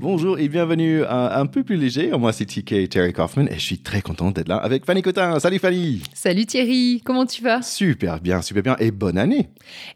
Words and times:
Bonjour 0.00 0.38
et 0.38 0.48
bienvenue 0.48 1.02
à 1.02 1.40
Un 1.40 1.46
peu 1.46 1.64
plus 1.64 1.76
léger. 1.76 2.12
Moi, 2.12 2.32
c'est 2.32 2.44
TK 2.44 2.88
Terry 2.88 3.12
Kaufman 3.12 3.48
et 3.48 3.54
je 3.54 3.64
suis 3.64 3.78
très 3.78 4.00
content 4.00 4.30
d'être 4.30 4.46
là 4.46 4.58
avec 4.58 4.84
Fanny 4.86 5.02
Cotin. 5.02 5.40
Salut 5.40 5.58
Fanny 5.58 6.04
Salut 6.14 6.46
Thierry, 6.46 7.02
comment 7.04 7.26
tu 7.26 7.42
vas? 7.42 7.62
Super 7.62 8.20
bien, 8.20 8.40
super 8.40 8.62
bien 8.62 8.76
et 8.78 8.92
bonne 8.92 9.18
année 9.18 9.48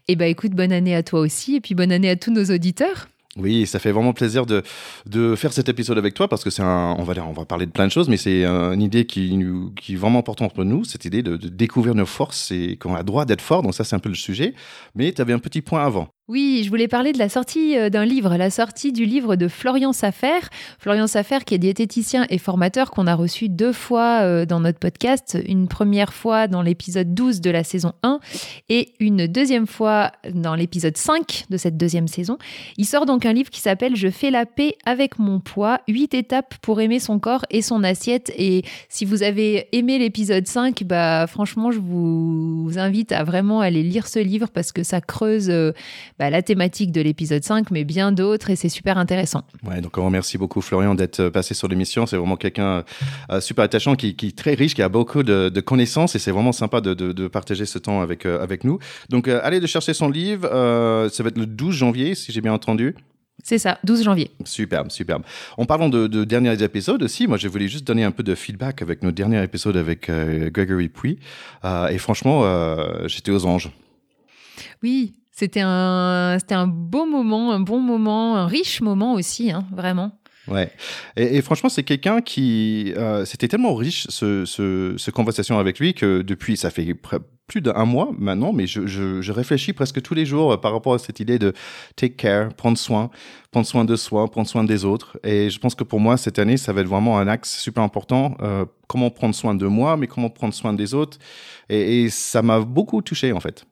Eh 0.09 0.17
ben 0.17 0.25
écoute, 0.25 0.51
bonne 0.51 0.73
année 0.73 0.93
à 0.93 1.03
toi 1.03 1.21
aussi 1.21 1.55
et 1.55 1.61
puis 1.61 1.73
bonne 1.73 1.93
année 1.93 2.09
à 2.09 2.17
tous 2.17 2.31
nos 2.31 2.43
auditeurs. 2.53 3.07
Oui, 3.37 3.65
ça 3.65 3.79
fait 3.79 3.93
vraiment 3.93 4.11
plaisir 4.11 4.45
de, 4.45 4.61
de 5.05 5.35
faire 5.35 5.53
cet 5.53 5.69
épisode 5.69 5.97
avec 5.97 6.13
toi 6.13 6.27
parce 6.27 6.43
que 6.43 6.49
c'est 6.49 6.61
un, 6.61 6.95
on 6.99 7.03
va 7.03 7.13
dire, 7.13 7.25
on 7.27 7.31
va 7.31 7.45
parler 7.45 7.65
de 7.65 7.71
plein 7.71 7.87
de 7.87 7.91
choses, 7.91 8.09
mais 8.09 8.17
c'est 8.17 8.43
une 8.45 8.81
idée 8.81 9.05
qui, 9.05 9.39
qui 9.81 9.93
est 9.93 9.95
vraiment 9.95 10.19
importante 10.19 10.53
pour 10.53 10.65
nous, 10.65 10.83
cette 10.83 11.05
idée 11.05 11.23
de, 11.23 11.37
de 11.37 11.47
découvrir 11.47 11.95
nos 11.95 12.05
forces 12.05 12.51
et 12.51 12.75
qu'on 12.75 12.93
a 12.93 12.99
le 12.99 13.05
droit 13.05 13.23
d'être 13.25 13.41
fort. 13.41 13.63
Donc 13.63 13.73
ça, 13.73 13.85
c'est 13.85 13.95
un 13.95 13.99
peu 13.99 14.09
le 14.09 14.15
sujet. 14.15 14.53
Mais 14.95 15.13
tu 15.13 15.21
avais 15.21 15.33
un 15.33 15.39
petit 15.39 15.61
point 15.61 15.83
avant. 15.83 16.09
Oui, 16.29 16.61
je 16.63 16.69
voulais 16.69 16.87
parler 16.87 17.11
de 17.11 17.17
la 17.17 17.27
sortie 17.27 17.77
euh, 17.77 17.89
d'un 17.89 18.05
livre, 18.05 18.37
la 18.37 18.49
sortie 18.49 18.93
du 18.93 19.03
livre 19.03 19.35
de 19.35 19.49
Florian 19.49 19.91
Safer. 19.91 20.39
Florian 20.79 21.05
Safer, 21.05 21.43
qui 21.43 21.53
est 21.53 21.57
diététicien 21.57 22.25
et 22.29 22.37
formateur, 22.37 22.91
qu'on 22.91 23.07
a 23.07 23.13
reçu 23.13 23.49
deux 23.49 23.73
fois 23.73 24.21
euh, 24.21 24.45
dans 24.45 24.61
notre 24.61 24.79
podcast. 24.79 25.37
Une 25.45 25.67
première 25.67 26.13
fois 26.13 26.47
dans 26.47 26.61
l'épisode 26.61 27.13
12 27.13 27.41
de 27.41 27.49
la 27.49 27.65
saison 27.65 27.91
1 28.03 28.21
et 28.69 28.93
une 29.01 29.27
deuxième 29.27 29.67
fois 29.67 30.13
dans 30.33 30.55
l'épisode 30.55 30.95
5 30.95 31.47
de 31.49 31.57
cette 31.57 31.75
deuxième 31.75 32.07
saison. 32.07 32.37
Il 32.77 32.85
sort 32.85 33.05
donc 33.05 33.25
un 33.25 33.33
livre 33.33 33.49
qui 33.49 33.59
s'appelle 33.59 33.97
Je 33.97 34.09
fais 34.09 34.31
la 34.31 34.45
paix 34.45 34.77
avec 34.85 35.19
mon 35.19 35.41
poids, 35.41 35.81
8 35.89 36.13
étapes 36.13 36.55
pour 36.61 36.79
aimer 36.79 36.99
son 36.99 37.19
corps 37.19 37.45
et 37.49 37.61
son 37.61 37.83
assiette. 37.83 38.31
Et 38.37 38.63
si 38.87 39.03
vous 39.03 39.23
avez 39.23 39.67
aimé 39.73 39.99
l'épisode 39.99 40.47
5, 40.47 40.85
bah, 40.85 41.27
franchement, 41.27 41.69
je 41.69 41.79
vous 41.79 42.71
invite 42.77 43.11
à 43.11 43.25
vraiment 43.25 43.59
aller 43.59 43.83
lire 43.83 44.07
ce 44.07 44.19
livre 44.19 44.47
parce 44.47 44.71
que 44.71 44.83
ça 44.83 45.01
creuse 45.01 45.49
euh, 45.49 45.73
bah, 46.19 46.29
la 46.29 46.41
thématique 46.41 46.91
de 46.91 47.01
l'épisode 47.01 47.43
5, 47.43 47.71
mais 47.71 47.83
bien 47.83 48.11
d'autres, 48.11 48.49
et 48.49 48.55
c'est 48.55 48.69
super 48.69 48.97
intéressant. 48.97 49.43
Ouais, 49.63 49.81
donc 49.81 49.97
on 49.97 50.05
remercie 50.05 50.37
beaucoup 50.37 50.61
Florian 50.61 50.95
d'être 50.95 51.19
euh, 51.19 51.31
passé 51.31 51.53
sur 51.53 51.67
l'émission. 51.67 52.05
C'est 52.05 52.17
vraiment 52.17 52.37
quelqu'un 52.37 52.83
euh, 53.31 53.41
super 53.41 53.65
attachant, 53.65 53.95
qui, 53.95 54.15
qui, 54.15 54.27
est 54.27 54.37
très 54.37 54.53
riche, 54.53 54.75
qui 54.75 54.81
a 54.81 54.89
beaucoup 54.89 55.23
de, 55.23 55.49
de 55.49 55.61
connaissances, 55.61 56.15
et 56.15 56.19
c'est 56.19 56.31
vraiment 56.31 56.51
sympa 56.51 56.81
de, 56.81 56.93
de, 56.93 57.11
de, 57.11 57.27
partager 57.27 57.65
ce 57.65 57.79
temps 57.79 58.01
avec, 58.01 58.25
euh, 58.25 58.41
avec 58.41 58.63
nous. 58.63 58.79
Donc 59.09 59.27
allez 59.27 59.59
de 59.59 59.67
chercher 59.67 59.93
son 59.93 60.09
livre, 60.09 60.47
ça 61.11 61.23
va 61.23 61.29
être 61.29 61.37
le 61.37 61.45
12 61.45 61.75
janvier, 61.75 62.15
si 62.15 62.31
j'ai 62.31 62.41
bien 62.41 62.53
entendu. 62.53 62.95
C'est 63.43 63.57
ça, 63.57 63.77
12 63.83 64.03
janvier. 64.03 64.31
Superbe, 64.45 64.89
superbe. 64.89 65.23
En 65.57 65.65
parlant 65.65 65.89
de, 65.89 66.07
de, 66.07 66.23
derniers 66.23 66.63
épisodes 66.63 67.03
aussi, 67.03 67.27
moi 67.27 67.37
je 67.37 67.47
voulais 67.49 67.67
juste 67.67 67.85
donner 67.85 68.03
un 68.03 68.11
peu 68.11 68.23
de 68.23 68.35
feedback 68.35 68.81
avec 68.81 69.03
nos 69.03 69.11
derniers 69.11 69.43
épisodes 69.43 69.75
avec 69.75 70.09
euh, 70.09 70.49
Gregory 70.49 70.87
Puy. 70.87 71.19
Euh, 71.65 71.87
et 71.87 71.97
franchement, 71.97 72.45
euh, 72.45 73.07
j'étais 73.07 73.31
aux 73.31 73.45
anges. 73.45 73.71
Oui, 74.81 75.13
c'était 75.33 75.63
un, 75.63 76.37
c'était 76.39 76.55
un 76.55 76.67
beau 76.67 77.05
moment, 77.05 77.51
un 77.51 77.59
bon 77.59 77.79
moment, 77.79 78.37
un 78.37 78.45
riche 78.45 78.81
moment 78.81 79.13
aussi, 79.13 79.51
hein, 79.51 79.65
vraiment. 79.75 80.11
Ouais. 80.47 80.71
Et, 81.15 81.41
franchement, 81.41 81.69
c'est 81.69 81.83
quelqu'un 81.83 82.21
qui, 82.21 82.93
euh, 82.97 83.25
c'était 83.25 83.47
tellement 83.47 83.73
riche 83.75 84.05
ce, 84.09 84.45
ce, 84.45 85.11
conversation 85.11 85.57
avec 85.57 85.79
lui 85.79 85.93
que 85.93 86.21
depuis, 86.21 86.57
ça 86.57 86.69
fait 86.69 86.93
plus 87.47 87.61
d'un 87.61 87.85
mois 87.85 88.11
maintenant, 88.17 88.53
mais 88.53 88.67
je, 88.67 88.85
je, 88.85 89.21
je, 89.21 89.31
réfléchis 89.31 89.73
presque 89.73 90.01
tous 90.01 90.13
les 90.13 90.25
jours 90.25 90.59
par 90.59 90.73
rapport 90.73 90.93
à 90.93 90.99
cette 90.99 91.19
idée 91.19 91.39
de 91.39 91.53
take 91.95 92.15
care, 92.15 92.53
prendre 92.53 92.77
soin, 92.77 93.09
prendre 93.51 93.65
soin 93.65 93.85
de 93.85 93.95
soi, 93.95 94.29
prendre 94.29 94.47
soin 94.47 94.63
des 94.65 94.85
autres. 94.85 95.17
Et 95.23 95.49
je 95.49 95.59
pense 95.59 95.75
que 95.75 95.83
pour 95.83 95.99
moi, 95.99 96.17
cette 96.17 96.39
année, 96.39 96.57
ça 96.57 96.73
va 96.73 96.81
être 96.81 96.87
vraiment 96.87 97.17
un 97.17 97.27
axe 97.27 97.57
super 97.57 97.81
important. 97.81 98.35
Euh, 98.41 98.65
comment 98.87 99.09
prendre 99.09 99.33
soin 99.33 99.55
de 99.55 99.65
moi, 99.65 99.97
mais 99.97 100.07
comment 100.07 100.29
prendre 100.29 100.53
soin 100.53 100.73
des 100.73 100.93
autres. 100.93 101.17
Et, 101.69 102.03
et 102.03 102.09
ça 102.09 102.41
m'a 102.41 102.59
beaucoup 102.59 103.01
touché 103.01 103.31
en 103.31 103.39
fait. 103.39 103.65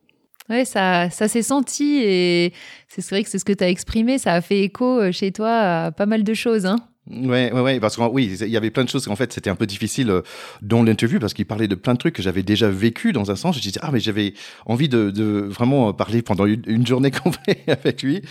Ouais, 0.52 0.66
ça, 0.66 1.10
ça 1.10 1.28
s'est 1.30 1.44
senti 1.44 2.02
et 2.04 2.54
c'est 2.90 3.08
vrai 3.10 3.24
que 3.24 3.30
c'est 3.30 3.40
ce 3.40 3.46
que 3.46 3.54
tu 3.54 3.64
as 3.64 3.70
exprimé. 3.70 4.18
Ça 4.18 4.34
a 4.34 4.42
fait 4.42 4.60
écho 4.60 5.12
chez 5.14 5.32
toi 5.32 5.86
à 5.86 5.92
pas 5.92 6.06
mal 6.06 6.24
de 6.24 6.34
choses. 6.34 6.66
Hein 6.66 6.76
Ouais, 7.12 7.52
ouais, 7.52 7.62
ouais, 7.62 7.80
parce 7.80 7.98
que 7.98 8.02
oui, 8.04 8.38
il 8.40 8.48
y 8.48 8.58
avait 8.58 8.72
plein 8.72 8.84
de 8.84 8.90
choses. 8.90 9.08
En 9.10 9.16
fait, 9.16 9.34
c'était 9.34 9.50
un 9.50 9.56
peu 9.56 9.66
difficile 9.66 10.10
euh, 10.10 10.22
dans 10.62 10.82
l'interview 10.82 11.20
parce 11.20 11.34
qu'il 11.34 11.46
parlait 11.46 11.68
de 11.68 11.76
plein 11.76 11.94
de 11.94 11.98
trucs 11.98 12.16
que 12.16 12.22
j'avais 12.22 12.44
déjà 12.44 12.70
vécu 12.70 13.12
dans 13.12 13.32
un 13.32 13.36
sens. 13.36 13.58
Je 13.58 13.62
disais 13.62 13.80
ah 13.84 13.90
mais 13.92 14.00
j'avais 14.00 14.34
envie 14.66 14.88
de, 14.88 15.12
de, 15.12 15.24
vraiment 15.24 15.94
parler 15.94 16.22
pendant 16.22 16.46
une, 16.46 16.62
une 16.68 16.88
journée 16.88 17.12
complète 17.24 17.64
avec 17.68 18.02
lui. 18.04 18.22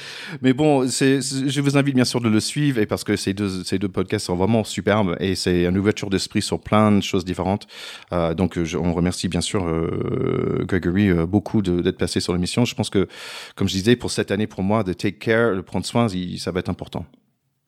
Mais 0.40 0.52
bon, 0.52 0.88
c'est, 0.88 1.20
je 1.20 1.60
vous 1.60 1.76
invite 1.76 1.94
bien 1.94 2.04
sûr 2.04 2.20
de 2.20 2.28
le 2.28 2.40
suivre 2.40 2.78
et 2.78 2.86
parce 2.86 3.04
que 3.04 3.16
ces 3.16 3.34
deux 3.34 3.64
ces 3.64 3.78
deux 3.78 3.88
podcasts 3.88 4.26
sont 4.26 4.36
vraiment 4.36 4.64
superbes 4.64 5.16
et 5.20 5.34
c'est 5.34 5.64
une 5.64 5.76
ouverture 5.76 6.08
d'esprit 6.08 6.42
sur 6.42 6.60
plein 6.60 6.92
de 6.92 7.02
choses 7.02 7.24
différentes. 7.24 7.66
Euh, 8.12 8.34
donc 8.34 8.62
je, 8.62 8.78
on 8.78 8.94
remercie 8.94 9.28
bien 9.28 9.40
sûr 9.42 9.66
euh, 9.66 10.64
Gregory 10.66 11.10
euh, 11.10 11.26
beaucoup 11.26 11.60
d'être 11.62 11.98
passé 11.98 12.20
sur 12.20 12.32
l'émission. 12.32 12.64
Je 12.64 12.74
pense 12.74 12.90
que 12.90 13.08
comme 13.56 13.68
je 13.68 13.74
disais 13.74 13.96
pour 13.96 14.10
cette 14.10 14.30
année 14.30 14.46
pour 14.46 14.62
moi 14.62 14.84
de 14.84 14.92
take 14.92 15.18
care, 15.18 15.54
de 15.54 15.60
prendre 15.60 15.84
soin, 15.84 16.06
il, 16.08 16.38
ça 16.38 16.50
va 16.50 16.60
être 16.60 16.70
important. 16.70 17.04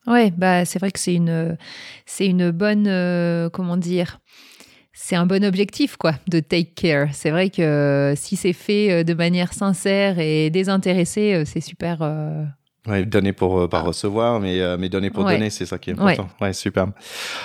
Ouais, 0.07 0.31
bah 0.35 0.65
c'est 0.65 0.79
vrai 0.79 0.91
que 0.91 0.99
c'est 0.99 1.15
une 1.15 1.57
c'est 2.05 2.25
une 2.27 2.51
bonne 2.51 2.87
euh, 2.87 3.49
comment 3.49 3.77
dire 3.77 4.19
c'est 4.91 5.15
un 5.15 5.25
bon 5.25 5.43
objectif 5.43 5.95
quoi 5.97 6.13
de 6.29 6.39
take 6.39 6.73
care. 6.75 7.07
C'est 7.13 7.31
vrai 7.31 7.49
que 7.49 8.13
si 8.15 8.35
c'est 8.35 8.53
fait 8.53 9.03
de 9.03 9.13
manière 9.13 9.53
sincère 9.53 10.19
et 10.19 10.49
désintéressée, 10.49 11.43
c'est 11.45 11.61
super. 11.61 11.99
Euh... 12.01 12.43
Ouais, 12.87 13.05
donner 13.05 13.31
pour 13.33 13.69
pas 13.69 13.79
recevoir, 13.79 14.39
mais 14.41 14.59
euh, 14.61 14.77
mais 14.77 14.89
donner 14.89 15.09
pour 15.09 15.23
Ouais. 15.23 15.33
donner, 15.35 15.49
c'est 15.49 15.65
ça 15.65 15.77
qui 15.77 15.89
est 15.89 15.93
important. 15.93 16.27
Ouais, 16.41 16.51
super. 16.53 16.87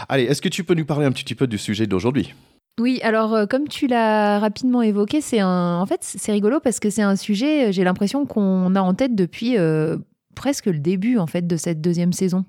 Allez, 0.08 0.24
est-ce 0.24 0.42
que 0.42 0.48
tu 0.48 0.64
peux 0.64 0.74
nous 0.74 0.84
parler 0.84 1.06
un 1.06 1.12
petit 1.12 1.34
peu 1.34 1.46
du 1.46 1.58
sujet 1.58 1.86
d'aujourd'hui? 1.86 2.34
Oui, 2.80 3.00
alors 3.02 3.34
euh, 3.34 3.46
comme 3.46 3.66
tu 3.68 3.86
l'as 3.86 4.38
rapidement 4.40 4.82
évoqué, 4.82 5.20
c'est 5.20 5.40
un 5.40 5.78
en 5.80 5.86
fait 5.86 6.00
c'est 6.02 6.32
rigolo 6.32 6.60
parce 6.60 6.80
que 6.80 6.90
c'est 6.90 7.02
un 7.02 7.16
sujet. 7.16 7.72
J'ai 7.72 7.82
l'impression 7.84 8.26
qu'on 8.26 8.74
a 8.74 8.80
en 8.80 8.94
tête 8.94 9.14
depuis 9.14 9.56
euh, 9.58 9.96
presque 10.38 10.66
le 10.66 10.78
début 10.78 11.18
en 11.18 11.26
fait 11.26 11.46
de 11.46 11.56
cette 11.56 11.80
deuxième 11.80 12.12
saison. 12.12 12.44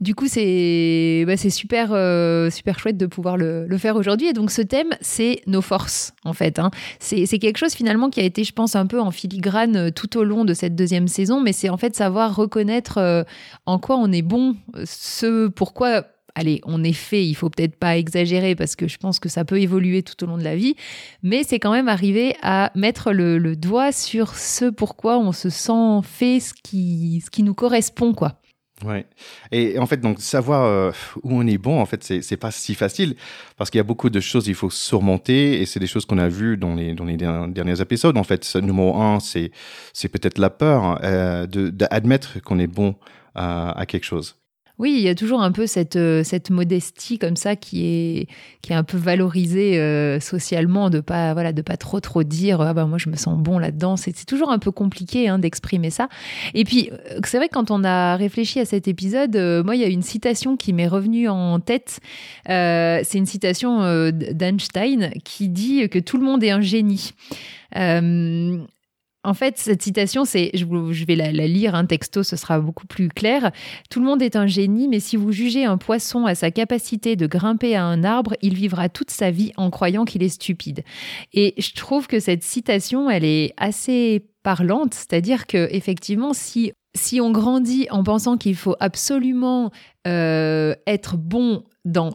Du 0.00 0.14
coup, 0.14 0.28
c'est 0.28 1.24
bah, 1.26 1.36
super 1.36 1.90
euh, 1.92 2.50
super 2.50 2.78
chouette 2.78 2.96
de 2.96 3.06
pouvoir 3.06 3.36
le, 3.36 3.66
faire 3.78 3.96
aujourd'hui. 3.96 4.28
Et 4.28 4.32
donc, 4.32 4.50
ce 4.50 4.62
thème, 4.62 4.90
c'est 5.00 5.42
nos 5.46 5.60
forces 5.60 6.12
en 6.24 6.32
fait. 6.32 6.58
Hein. 6.58 6.70
C'est 7.00 7.26
c'est 7.26 7.38
quelque 7.38 7.58
chose 7.58 7.74
finalement 7.74 8.08
qui 8.08 8.20
a 8.20 8.22
été, 8.22 8.44
je 8.44 8.52
pense, 8.52 8.76
un 8.76 8.86
peu 8.86 9.00
en 9.00 9.10
filigrane 9.10 9.76
euh, 9.76 9.90
tout 9.90 10.16
au 10.16 10.24
long 10.24 10.44
de 10.44 10.54
cette 10.54 10.76
deuxième 10.76 11.08
saison. 11.08 11.40
Mais 11.40 11.52
c'est 11.52 11.68
en 11.68 11.76
fait 11.76 11.96
savoir 11.96 12.36
reconnaître 12.36 12.98
euh, 12.98 13.24
en 13.66 13.78
quoi 13.78 13.96
on 13.96 14.12
est 14.12 14.22
bon, 14.22 14.56
ce 14.84 15.48
pourquoi 15.48 16.04
allez, 16.38 16.60
on 16.64 16.84
est 16.84 16.92
fait, 16.92 17.26
il 17.26 17.34
faut 17.34 17.50
peut-être 17.50 17.76
pas 17.76 17.98
exagérer 17.98 18.54
parce 18.54 18.76
que 18.76 18.86
je 18.86 18.96
pense 18.96 19.18
que 19.18 19.28
ça 19.28 19.44
peut 19.44 19.60
évoluer 19.60 20.02
tout 20.02 20.22
au 20.22 20.26
long 20.26 20.38
de 20.38 20.44
la 20.44 20.54
vie, 20.54 20.76
mais 21.22 21.42
c'est 21.42 21.58
quand 21.58 21.72
même 21.72 21.88
arriver 21.88 22.36
à 22.42 22.70
mettre 22.74 23.12
le, 23.12 23.56
doigt 23.56 23.92
sur 23.92 24.36
ce 24.36 24.66
pourquoi 24.66 25.18
on 25.18 25.32
se 25.32 25.50
sent 25.50 26.00
fait, 26.04 26.38
ce 26.38 26.54
qui, 26.54 27.22
ce 27.24 27.30
qui 27.30 27.42
nous 27.42 27.54
correspond, 27.54 28.14
quoi. 28.14 28.40
Ouais. 28.84 29.06
Et 29.50 29.76
en 29.80 29.86
fait, 29.86 29.96
donc 29.96 30.20
savoir 30.20 30.64
euh, 30.64 30.92
où 31.24 31.32
on 31.32 31.44
est 31.48 31.58
bon, 31.58 31.80
en 31.80 31.86
fait, 31.86 32.04
c'est 32.04 32.36
pas 32.36 32.52
si 32.52 32.76
facile 32.76 33.16
parce 33.56 33.70
qu'il 33.70 33.78
y 33.78 33.80
a 33.80 33.84
beaucoup 33.84 34.08
de 34.08 34.20
choses 34.20 34.46
il 34.46 34.54
faut 34.54 34.70
surmonter 34.70 35.60
et 35.60 35.66
c'est 35.66 35.80
des 35.80 35.88
choses 35.88 36.04
qu'on 36.04 36.18
a 36.18 36.28
vues 36.28 36.56
dans 36.56 36.76
les 36.76 36.94
dans 36.94 37.04
les 37.04 37.16
derniers 37.16 37.80
épisodes. 37.80 38.16
En 38.16 38.22
fait, 38.22 38.54
numéro 38.54 38.96
un, 38.96 39.18
c'est 39.18 39.50
peut-être 40.08 40.38
la 40.38 40.50
peur 40.50 41.00
euh, 41.02 41.46
de 41.48 41.70
d'admettre 41.70 42.40
qu'on 42.40 42.60
est 42.60 42.68
bon 42.68 42.94
à 43.34 43.84
quelque 43.86 44.04
chose. 44.04 44.36
Oui, 44.78 44.94
il 44.96 45.02
y 45.02 45.08
a 45.08 45.16
toujours 45.16 45.42
un 45.42 45.50
peu 45.50 45.66
cette, 45.66 45.96
euh, 45.96 46.22
cette 46.22 46.50
modestie 46.50 47.18
comme 47.18 47.34
ça 47.34 47.56
qui 47.56 47.86
est, 47.86 48.28
qui 48.62 48.72
est 48.72 48.76
un 48.76 48.84
peu 48.84 48.96
valorisée 48.96 49.76
euh, 49.80 50.20
socialement, 50.20 50.88
de 50.88 51.00
pas 51.00 51.32
voilà 51.32 51.52
de 51.52 51.62
pas 51.62 51.76
trop 51.76 51.98
trop 51.98 52.22
dire 52.22 52.60
ah 52.60 52.74
ben 52.74 52.86
moi 52.86 52.98
je 52.98 53.08
me 53.08 53.16
sens 53.16 53.36
bon 53.36 53.58
là-dedans. 53.58 53.96
C'est 53.96 54.24
toujours 54.24 54.52
un 54.52 54.60
peu 54.60 54.70
compliqué 54.70 55.28
hein, 55.28 55.40
d'exprimer 55.40 55.90
ça. 55.90 56.08
Et 56.54 56.64
puis 56.64 56.90
euh, 56.92 57.18
c'est 57.24 57.38
vrai 57.38 57.48
que 57.48 57.54
quand 57.54 57.72
on 57.72 57.82
a 57.82 58.14
réfléchi 58.14 58.60
à 58.60 58.64
cet 58.64 58.86
épisode, 58.86 59.36
moi 59.64 59.74
il 59.74 59.80
y 59.80 59.84
a 59.84 59.88
une 59.88 60.02
citation 60.02 60.56
qui 60.56 60.72
m'est 60.72 60.86
revenue 60.88 61.28
en 61.28 61.58
tête. 61.58 61.98
C'est 62.46 63.14
une 63.14 63.26
citation 63.26 64.10
d'Einstein 64.10 65.10
qui 65.24 65.48
dit 65.48 65.88
que 65.88 65.98
tout 65.98 66.18
le 66.18 66.24
monde 66.24 66.44
est 66.44 66.50
un 66.50 66.60
génie. 66.60 67.12
En 69.28 69.34
fait, 69.34 69.58
cette 69.58 69.82
citation, 69.82 70.24
c'est, 70.24 70.50
je, 70.54 71.04
vais 71.04 71.14
la, 71.14 71.30
lire, 71.30 71.74
un 71.74 71.84
texto, 71.84 72.22
ce 72.22 72.34
sera 72.34 72.60
beaucoup 72.60 72.86
plus 72.86 73.08
clair. 73.08 73.52
Tout 73.90 74.00
le 74.00 74.06
monde 74.06 74.22
est 74.22 74.36
un 74.36 74.46
génie, 74.46 74.88
mais 74.88 75.00
si 75.00 75.16
vous 75.16 75.32
jugez 75.32 75.66
un 75.66 75.76
poisson 75.76 76.24
à 76.24 76.34
sa 76.34 76.50
capacité 76.50 77.14
de 77.14 77.26
grimper 77.26 77.76
à 77.76 77.84
un 77.84 78.04
arbre, 78.04 78.34
il 78.40 78.54
vivra 78.54 78.88
toute 78.88 79.10
sa 79.10 79.30
vie 79.30 79.52
en 79.58 79.68
croyant 79.68 80.06
qu'il 80.06 80.22
est 80.22 80.30
stupide. 80.30 80.82
Et 81.34 81.52
je 81.58 81.72
trouve 81.74 82.06
que 82.06 82.20
cette 82.20 82.42
citation, 82.42 83.10
elle 83.10 83.26
est 83.26 83.52
assez 83.58 84.24
parlante, 84.42 84.94
c'est-à-dire 84.94 85.46
que 85.46 85.68
effectivement, 85.72 86.32
si 86.32 86.72
si 86.94 87.20
on 87.20 87.30
grandit 87.30 87.86
en 87.90 88.02
pensant 88.02 88.38
qu'il 88.38 88.56
faut 88.56 88.74
absolument 88.80 89.70
euh, 90.06 90.74
être 90.86 91.18
bon 91.18 91.64
dans 91.84 92.14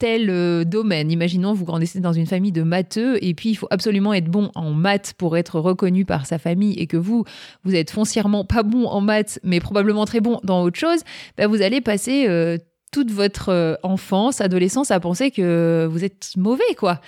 tel 0.00 0.30
euh, 0.30 0.64
domaine. 0.64 1.12
Imaginons, 1.12 1.52
vous 1.52 1.66
grandissez 1.66 2.00
dans 2.00 2.14
une 2.14 2.26
famille 2.26 2.52
de 2.52 2.62
matheux 2.62 3.22
et 3.22 3.34
puis 3.34 3.50
il 3.50 3.54
faut 3.54 3.68
absolument 3.70 4.12
être 4.14 4.28
bon 4.28 4.50
en 4.54 4.72
maths 4.72 5.12
pour 5.16 5.36
être 5.36 5.60
reconnu 5.60 6.04
par 6.04 6.26
sa 6.26 6.38
famille 6.38 6.72
et 6.78 6.86
que 6.86 6.96
vous, 6.96 7.24
vous 7.64 7.74
êtes 7.74 7.90
foncièrement 7.90 8.44
pas 8.44 8.64
bon 8.64 8.86
en 8.86 9.00
maths 9.02 9.38
mais 9.44 9.60
probablement 9.60 10.06
très 10.06 10.20
bon 10.20 10.40
dans 10.42 10.62
autre 10.62 10.78
chose, 10.78 11.00
ben 11.36 11.46
vous 11.46 11.60
allez 11.60 11.82
passer 11.82 12.26
euh, 12.28 12.56
toute 12.92 13.10
votre 13.10 13.50
euh, 13.50 13.74
enfance, 13.82 14.40
adolescence 14.40 14.90
à 14.90 14.98
penser 14.98 15.30
que 15.30 15.86
vous 15.88 16.02
êtes 16.02 16.30
mauvais, 16.36 16.74
quoi. 16.76 17.00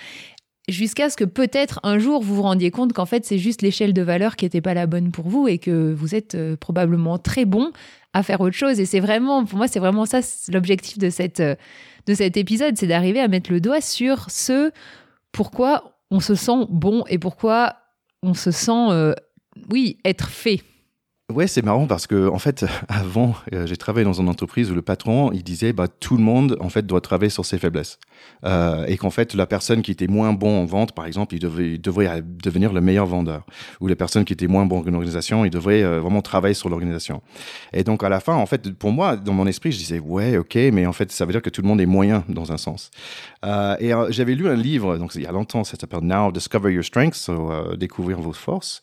Jusqu'à 0.69 1.09
ce 1.09 1.17
que 1.17 1.25
peut-être 1.25 1.79
un 1.83 1.97
jour 1.97 2.21
vous 2.21 2.35
vous 2.35 2.41
rendiez 2.43 2.71
compte 2.71 2.93
qu'en 2.93 3.05
fait 3.05 3.25
c'est 3.25 3.37
juste 3.37 3.61
l'échelle 3.61 3.91
de 3.91 4.01
valeur 4.01 4.37
qui 4.37 4.45
n'était 4.45 4.61
pas 4.61 4.73
la 4.73 4.85
bonne 4.85 5.11
pour 5.11 5.27
vous 5.27 5.47
et 5.49 5.57
que 5.57 5.91
vous 5.91 6.15
êtes 6.15 6.37
probablement 6.55 7.17
très 7.17 7.43
bon 7.43 7.71
à 8.13 8.23
faire 8.23 8.39
autre 8.39 8.55
chose. 8.55 8.79
Et 8.79 8.85
c'est 8.85 9.01
vraiment, 9.01 9.43
pour 9.43 9.57
moi, 9.57 9.67
c'est 9.67 9.79
vraiment 9.79 10.05
ça 10.05 10.21
l'objectif 10.53 10.99
de 10.99 11.09
cette 11.09 11.41
de 12.05 12.13
cet 12.13 12.37
épisode, 12.37 12.77
c'est 12.77 12.87
d'arriver 12.87 13.19
à 13.19 13.27
mettre 13.27 13.51
le 13.51 13.61
doigt 13.61 13.81
sur 13.81 14.29
ce 14.29 14.71
pourquoi 15.31 15.97
on 16.11 16.19
se 16.19 16.35
sent 16.35 16.67
bon 16.69 17.03
et 17.07 17.17
pourquoi 17.17 17.77
on 18.21 18.33
se 18.33 18.51
sent, 18.51 18.89
euh, 18.91 19.13
oui, 19.71 19.97
être 20.05 20.29
fait. 20.29 20.61
Ouais, 21.31 21.47
c'est 21.47 21.63
marrant 21.63 21.87
parce 21.87 22.05
que 22.05 22.27
en 22.27 22.37
fait, 22.37 22.65
avant, 22.89 23.33
euh, 23.53 23.65
j'ai 23.65 23.77
travaillé 23.77 24.03
dans 24.03 24.19
une 24.19 24.27
entreprise 24.27 24.69
où 24.69 24.75
le 24.75 24.81
patron, 24.81 25.31
il 25.31 25.41
disait, 25.41 25.71
bah 25.71 25.87
tout 25.87 26.17
le 26.17 26.21
monde 26.23 26.57
en 26.59 26.67
fait 26.67 26.85
doit 26.85 26.99
travailler 26.99 27.29
sur 27.29 27.45
ses 27.45 27.57
faiblesses, 27.57 27.97
euh, 28.43 28.85
et 28.87 28.97
qu'en 28.97 29.09
fait 29.09 29.33
la 29.33 29.45
personne 29.45 29.81
qui 29.81 29.91
était 29.91 30.07
moins 30.07 30.33
bon 30.33 30.61
en 30.61 30.65
vente, 30.65 30.91
par 30.91 31.05
exemple, 31.05 31.33
il 31.33 31.39
devait, 31.39 31.77
devrait 31.77 32.21
devenir 32.21 32.73
le 32.73 32.81
meilleur 32.81 33.05
vendeur, 33.05 33.45
ou 33.79 33.87
la 33.87 33.95
personne 33.95 34.25
qui 34.25 34.33
était 34.33 34.47
moins 34.47 34.65
bon 34.65 34.83
en 34.85 34.93
organisation, 34.93 35.45
il 35.45 35.49
devrait 35.49 35.81
euh, 35.81 36.01
vraiment 36.01 36.21
travailler 36.21 36.53
sur 36.53 36.67
l'organisation. 36.67 37.21
Et 37.71 37.85
donc 37.85 38.03
à 38.03 38.09
la 38.09 38.19
fin, 38.19 38.35
en 38.35 38.45
fait, 38.45 38.73
pour 38.73 38.91
moi, 38.91 39.15
dans 39.15 39.33
mon 39.33 39.47
esprit, 39.47 39.71
je 39.71 39.77
disais, 39.77 39.99
ouais, 39.99 40.35
ok, 40.35 40.55
mais 40.73 40.85
en 40.85 40.93
fait, 40.93 41.09
ça 41.13 41.25
veut 41.25 41.31
dire 41.31 41.41
que 41.41 41.49
tout 41.49 41.61
le 41.61 41.69
monde 41.69 41.79
est 41.79 41.85
moyen 41.85 42.25
dans 42.27 42.51
un 42.51 42.57
sens. 42.57 42.91
Euh, 43.43 43.75
et 43.79 43.93
euh, 43.93 44.07
j'avais 44.09 44.35
lu 44.35 44.47
un 44.47 44.55
livre, 44.55 44.97
donc 44.97 45.15
il 45.15 45.21
y 45.21 45.25
a 45.25 45.31
longtemps, 45.31 45.63
ça 45.63 45.77
s'appelle 45.77 46.01
Now 46.01 46.31
Discover 46.31 46.71
Your 46.71 46.83
Strengths, 46.83 47.15
so, 47.15 47.75
découvrir 47.75 48.19
vos 48.19 48.33
forces 48.33 48.81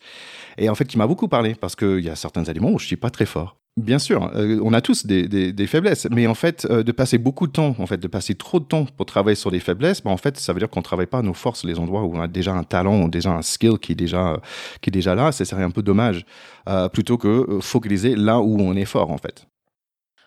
et 0.57 0.69
en 0.69 0.75
fait 0.75 0.85
qui 0.85 0.97
m'a 0.97 1.07
beaucoup 1.07 1.27
parlé 1.27 1.55
parce 1.55 1.75
qu'il 1.75 2.01
y 2.01 2.09
a 2.09 2.15
certains 2.15 2.43
éléments 2.43 2.71
où 2.71 2.79
je 2.79 2.85
suis 2.85 2.97
pas 2.97 3.09
très 3.09 3.25
fort. 3.25 3.57
Bien 3.77 3.99
sûr, 3.99 4.29
euh, 4.35 4.59
on 4.61 4.73
a 4.73 4.81
tous 4.81 5.05
des, 5.05 5.67
faiblesses, 5.67 6.05
mais 6.11 6.27
en 6.27 6.33
fait, 6.33 6.67
euh, 6.69 6.83
de 6.83 6.91
passer 6.91 7.17
beaucoup 7.17 7.47
de 7.47 7.53
temps, 7.53 7.73
en 7.79 7.85
fait, 7.85 7.97
de 7.97 8.07
passer 8.09 8.35
trop 8.35 8.59
de 8.59 8.65
temps 8.65 8.85
pour 8.97 9.05
travailler 9.05 9.35
sur 9.35 9.49
des 9.49 9.61
faiblesses, 9.61 10.03
ben, 10.03 10.11
en 10.11 10.17
fait, 10.17 10.37
ça 10.37 10.51
veut 10.51 10.59
dire 10.59 10.69
qu'on 10.69 10.81
travaille 10.81 11.05
pas 11.05 11.21
nos 11.21 11.33
forces, 11.33 11.63
les 11.63 11.79
endroits 11.79 12.03
où 12.03 12.13
on 12.13 12.19
a 12.19 12.27
déjà 12.27 12.53
un 12.53 12.63
talent 12.63 13.03
ou 13.03 13.09
déjà 13.09 13.31
un 13.31 13.41
skill 13.41 13.77
qui 13.79 13.93
est 13.93 13.95
déjà, 13.95 14.41
qui 14.81 14.89
est 14.89 14.91
déjà 14.91 15.15
là, 15.15 15.31
ça 15.31 15.45
serait 15.45 15.63
un 15.63 15.71
peu 15.71 15.83
dommage, 15.83 16.25
euh, 16.67 16.89
plutôt 16.89 17.17
que 17.17 17.59
focaliser 17.61 18.17
là 18.17 18.41
où 18.41 18.59
on 18.59 18.75
est 18.75 18.83
fort, 18.83 19.09
en 19.09 19.17
fait. 19.17 19.47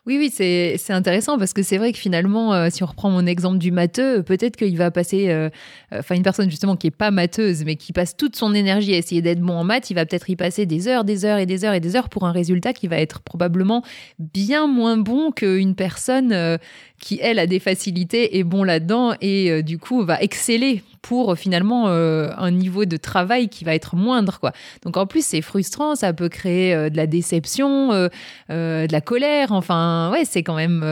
Oui, 0.06 0.18
oui, 0.18 0.30
c'est 0.30 0.92
intéressant 0.92 1.38
parce 1.38 1.54
que 1.54 1.62
c'est 1.62 1.78
vrai 1.78 1.90
que 1.90 1.98
finalement, 1.98 2.52
euh, 2.52 2.68
si 2.70 2.82
on 2.82 2.86
reprend 2.86 3.08
mon 3.08 3.24
exemple 3.24 3.56
du 3.56 3.72
matheux, 3.72 4.22
peut-être 4.22 4.54
qu'il 4.54 4.76
va 4.76 4.90
passer, 4.90 5.30
euh, 5.30 5.48
euh, 5.94 6.00
enfin 6.00 6.14
une 6.14 6.22
personne 6.22 6.50
justement 6.50 6.76
qui 6.76 6.88
est 6.88 6.90
pas 6.90 7.10
matheuse, 7.10 7.64
mais 7.64 7.76
qui 7.76 7.94
passe 7.94 8.14
toute 8.14 8.36
son 8.36 8.52
énergie 8.52 8.92
à 8.92 8.98
essayer 8.98 9.22
d'être 9.22 9.40
bon 9.40 9.54
en 9.54 9.64
maths, 9.64 9.88
il 9.88 9.94
va 9.94 10.04
peut-être 10.04 10.28
y 10.28 10.36
passer 10.36 10.66
des 10.66 10.88
heures, 10.88 11.04
des 11.04 11.24
heures 11.24 11.38
et 11.38 11.46
des 11.46 11.64
heures 11.64 11.72
et 11.72 11.80
des 11.80 11.96
heures 11.96 12.10
pour 12.10 12.26
un 12.26 12.32
résultat 12.32 12.74
qui 12.74 12.86
va 12.86 12.98
être 12.98 13.22
probablement 13.22 13.82
bien 14.18 14.66
moins 14.66 14.98
bon 14.98 15.32
qu'une 15.32 15.74
personne 15.74 16.58
qui, 17.04 17.18
elle, 17.20 17.38
a 17.38 17.46
des 17.46 17.60
facilités, 17.60 18.38
est 18.38 18.44
bon 18.44 18.64
là-dedans 18.64 19.14
et 19.20 19.62
du 19.62 19.78
coup 19.78 20.04
va 20.04 20.20
exceller 20.22 20.82
pour 21.04 21.36
finalement 21.36 21.88
euh, 21.88 22.30
un 22.38 22.50
niveau 22.50 22.86
de 22.86 22.96
travail 22.96 23.48
qui 23.48 23.64
va 23.64 23.74
être 23.74 23.94
moindre 23.94 24.40
quoi. 24.40 24.52
Donc 24.82 24.96
en 24.96 25.06
plus 25.06 25.24
c'est 25.24 25.42
frustrant, 25.42 25.94
ça 25.94 26.14
peut 26.14 26.30
créer 26.30 26.74
euh, 26.74 26.88
de 26.88 26.96
la 26.96 27.06
déception, 27.06 27.92
euh, 27.92 28.08
de 28.48 28.90
la 28.90 29.00
colère, 29.02 29.52
enfin 29.52 30.10
ouais, 30.12 30.24
c'est 30.24 30.42
quand 30.42 30.56
même 30.56 30.82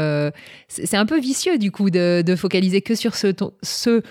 c'est 0.69 0.97
un 0.97 1.07
peu 1.07 1.19
vicieux 1.19 1.59
du 1.59 1.71
coup 1.71 1.91
de, 1.91 2.35
focaliser 2.37 2.83
que 2.83 2.95
sur 2.95 3.15
ce 3.15 3.29
ce 3.63 4.03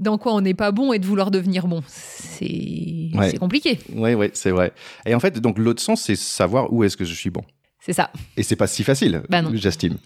dans 0.00 0.18
quoi 0.18 0.34
on 0.34 0.40
n'est 0.40 0.54
pas 0.54 0.72
bon 0.72 0.92
et 0.92 0.98
de 0.98 1.06
vouloir 1.06 1.30
devenir 1.30 1.68
bon. 1.68 1.82
C'est 1.86 3.38
compliqué. 3.38 3.78
Oui, 3.94 4.14
oui, 4.14 4.30
c'est 4.34 4.50
vrai. 4.50 4.72
Et 5.06 5.14
en 5.14 5.20
fait, 5.20 5.40
donc 5.40 5.58
l'autre 5.58 5.80
sens, 5.80 6.02
c'est 6.02 6.16
savoir 6.16 6.70
où 6.72 6.84
est-ce 6.84 6.98
que 6.98 7.04
je 7.04 7.14
suis 7.14 7.30
bon. 7.30 7.42
C'est 7.80 7.94
ça. 7.94 8.10
Et 8.36 8.42
c'est 8.42 8.56
pas 8.56 8.66
si 8.66 8.82
facile, 8.82 9.22
bah 9.30 9.42
j'estime. 9.54 9.96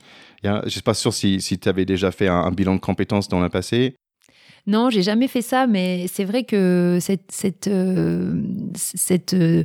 Je 0.43 0.49
ne 0.65 0.69
suis 0.69 0.83
pas 0.83 0.95
sûr 0.95 1.13
si, 1.13 1.39
tu 1.39 1.69
avais 1.69 1.85
déjà 1.85 2.11
fait 2.11 2.29
un, 2.29 2.51
bilan 2.51 2.75
de 2.75 2.81
compétences 2.81 3.29
dans 3.29 3.41
le 3.41 3.49
passé. 3.49 3.97
Non, 4.67 4.91
j'ai 4.91 5.03
jamais 5.03 5.27
fait 5.27 5.43
ça, 5.43 5.67
mais 5.67 6.07
c'est 6.07 6.25
vrai 6.25 6.45
que 6.45 6.99
cette, 7.01 7.67
euh, 7.67 8.43
euh, 9.33 9.65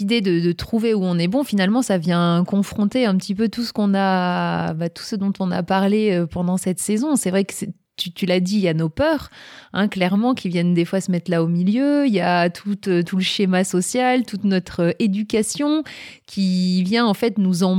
idée 0.00 0.20
de, 0.20 0.52
trouver 0.52 0.92
où 0.94 1.02
on 1.02 1.18
est 1.18 1.28
bon, 1.28 1.42
finalement, 1.42 1.80
ça 1.82 1.96
vient 1.96 2.44
confronter 2.46 3.06
un 3.06 3.16
petit 3.16 3.34
peu 3.34 3.48
tout 3.48 3.64
ce 3.64 3.72
bah, 3.72 4.88
tout 4.90 5.02
ce 5.02 5.16
dont 5.16 5.32
on 5.40 5.50
a 5.50 5.62
parlé 5.62 6.12
euh, 6.12 6.26
pendant 6.26 6.58
cette 6.58 6.80
saison. 6.80 7.16
C'est 7.16 7.30
vrai 7.30 7.44
que 7.44 7.54
tu, 8.00 8.26
l'as 8.26 8.40
dit, 8.40 8.56
il 8.56 8.62
y 8.62 8.68
a 8.68 8.74
nos 8.74 8.88
peurs, 8.88 9.30
hein, 9.72 9.88
clairement, 9.88 10.34
qui 10.34 10.48
viennent 10.48 10.74
des 10.74 10.84
fois 10.84 11.00
se 11.00 11.10
mettre 11.10 11.30
là 11.30 11.42
au 11.42 11.46
milieu. 11.46 12.06
Il 12.06 12.12
y 12.12 12.20
a 12.20 12.50
tout, 12.50 12.76
tout 12.76 13.16
le 13.16 13.22
schéma 13.22 13.64
social, 13.64 14.24
toute 14.24 14.44
notre 14.44 14.94
éducation 14.98 15.82
qui 16.26 16.82
vient 16.82 17.06
en 17.06 17.14
fait 17.14 17.38
nous 17.38 17.62
en, 17.62 17.76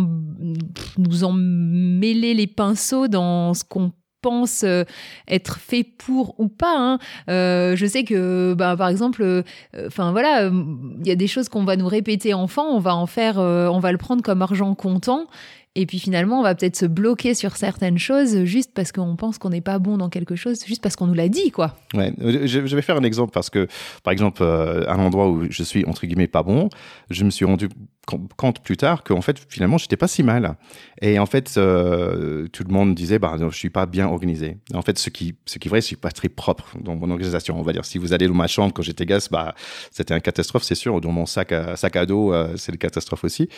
mêler 1.34 2.34
les 2.34 2.48
pinceaux 2.48 3.08
dans 3.08 3.54
ce 3.54 3.64
qu'on 3.64 3.92
pense 4.22 4.64
euh, 4.64 4.84
être 5.28 5.58
fait 5.58 5.84
pour 5.84 6.40
ou 6.40 6.48
pas. 6.48 6.76
Hein. 6.78 7.00
Euh, 7.30 7.76
je 7.76 7.86
sais 7.86 8.04
que, 8.04 8.54
bah, 8.58 8.76
par 8.78 8.90
exemple, 8.90 9.24
euh, 9.24 9.44
enfin 9.88 10.12
voilà, 10.12 10.44
il 10.44 11.08
y 11.08 11.12
a 11.12 11.16
des 11.16 11.28
choses 11.28 11.50
qu'on 11.50 11.64
va 11.64 11.76
nous 11.76 11.88
répéter 11.88 12.34
enfant, 12.34 12.68
on 12.70 12.80
va 12.80 12.96
en 12.96 13.08
faire, 13.08 13.38
on 13.38 13.80
va 13.80 13.92
le 13.92 13.98
prendre 13.98 14.22
comme 14.22 14.42
argent 14.42 14.76
comptant. 14.76 15.28
Et 15.76 15.86
puis 15.86 16.00
finalement, 16.00 16.40
on 16.40 16.44
va 16.44 16.54
peut-être 16.54 16.76
se 16.76 16.86
bloquer 16.86 17.34
sur 17.34 17.56
certaines 17.56 17.98
choses 17.98 18.44
juste 18.44 18.72
parce 18.74 18.92
qu'on 18.92 19.16
pense 19.16 19.38
qu'on 19.38 19.50
n'est 19.50 19.62
pas 19.62 19.80
bon 19.80 19.98
dans 19.98 20.10
quelque 20.10 20.36
chose, 20.36 20.66
juste 20.66 20.82
parce 20.82 20.98
qu'on 20.98 21.08
nous 21.08 21.14
l'a 21.14 21.30
dit, 21.30 21.52
quoi. 21.52 21.76
Ouais, 21.94 22.14
je, 22.20 22.60
vais 22.60 22.82
faire 22.82 22.98
un 22.98 23.04
exemple 23.04 23.32
parce 23.32 23.50
que, 23.50 23.68
par 24.04 24.12
exemple, 24.12 24.44
à 24.44 24.98
l'endroit 24.98 25.30
où 25.30 25.50
je 25.50 25.64
suis 25.64 25.86
entre 25.86 26.06
guillemets 26.06 26.28
pas 26.28 26.44
bon, 26.44 26.70
je 27.10 27.24
me 27.24 27.30
suis 27.30 27.46
rendu 27.46 27.70
compte 28.06 28.62
plus 28.62 28.78
tard 28.78 29.04
qu'en 29.04 29.22
fait, 29.22 29.38
finalement, 29.50 29.78
j'étais 29.78 29.98
pas 29.98 30.08
si 30.08 30.24
mal. 30.24 30.56
Et 31.02 31.20
en 31.20 31.26
fait, 31.26 31.54
euh, 31.58 32.48
tout 32.52 32.64
le 32.64 32.74
monde 32.74 32.96
disait, 32.96 33.20
bah, 33.20 33.36
je 33.40 33.56
suis 33.56 33.70
pas 33.70 33.86
bien 33.86 34.08
organisé. 34.08 34.58
En 34.74 34.82
fait, 34.82 34.98
ce 34.98 35.10
qui, 35.10 35.36
ce 35.46 35.60
qui 35.60 35.68
est 35.68 35.70
vrai, 35.70 35.82
je 35.82 35.88
suis 35.88 35.96
pas 35.96 36.12
très 36.12 36.30
propre 36.30 36.78
dans 36.80 36.96
mon 36.96 37.10
organisation. 37.12 37.60
On 37.60 37.62
va 37.62 37.74
dire, 37.74 37.86
si 37.86 37.98
vous 37.98 38.14
allez 38.14 38.28
dans 38.28 38.34
ma 38.34 38.48
chambre 38.48 38.74
quand 38.74 38.82
j'étais 38.82 39.06
gosse, 39.06 39.30
bah, 39.30 39.54
c'était 39.92 40.14
une 40.14 40.22
catastrophe, 40.22 40.64
c'est 40.64 40.76
sûr. 40.76 41.00
Dans 41.00 41.12
mon 41.12 41.26
sac 41.26 41.52
à, 41.52 41.76
sac 41.76 41.96
à 41.96 42.06
dos, 42.06 42.34
euh, 42.34 42.54
c'est 42.58 42.72
une 42.72 42.78
catastrophe 42.78 43.24
aussi. 43.24 43.50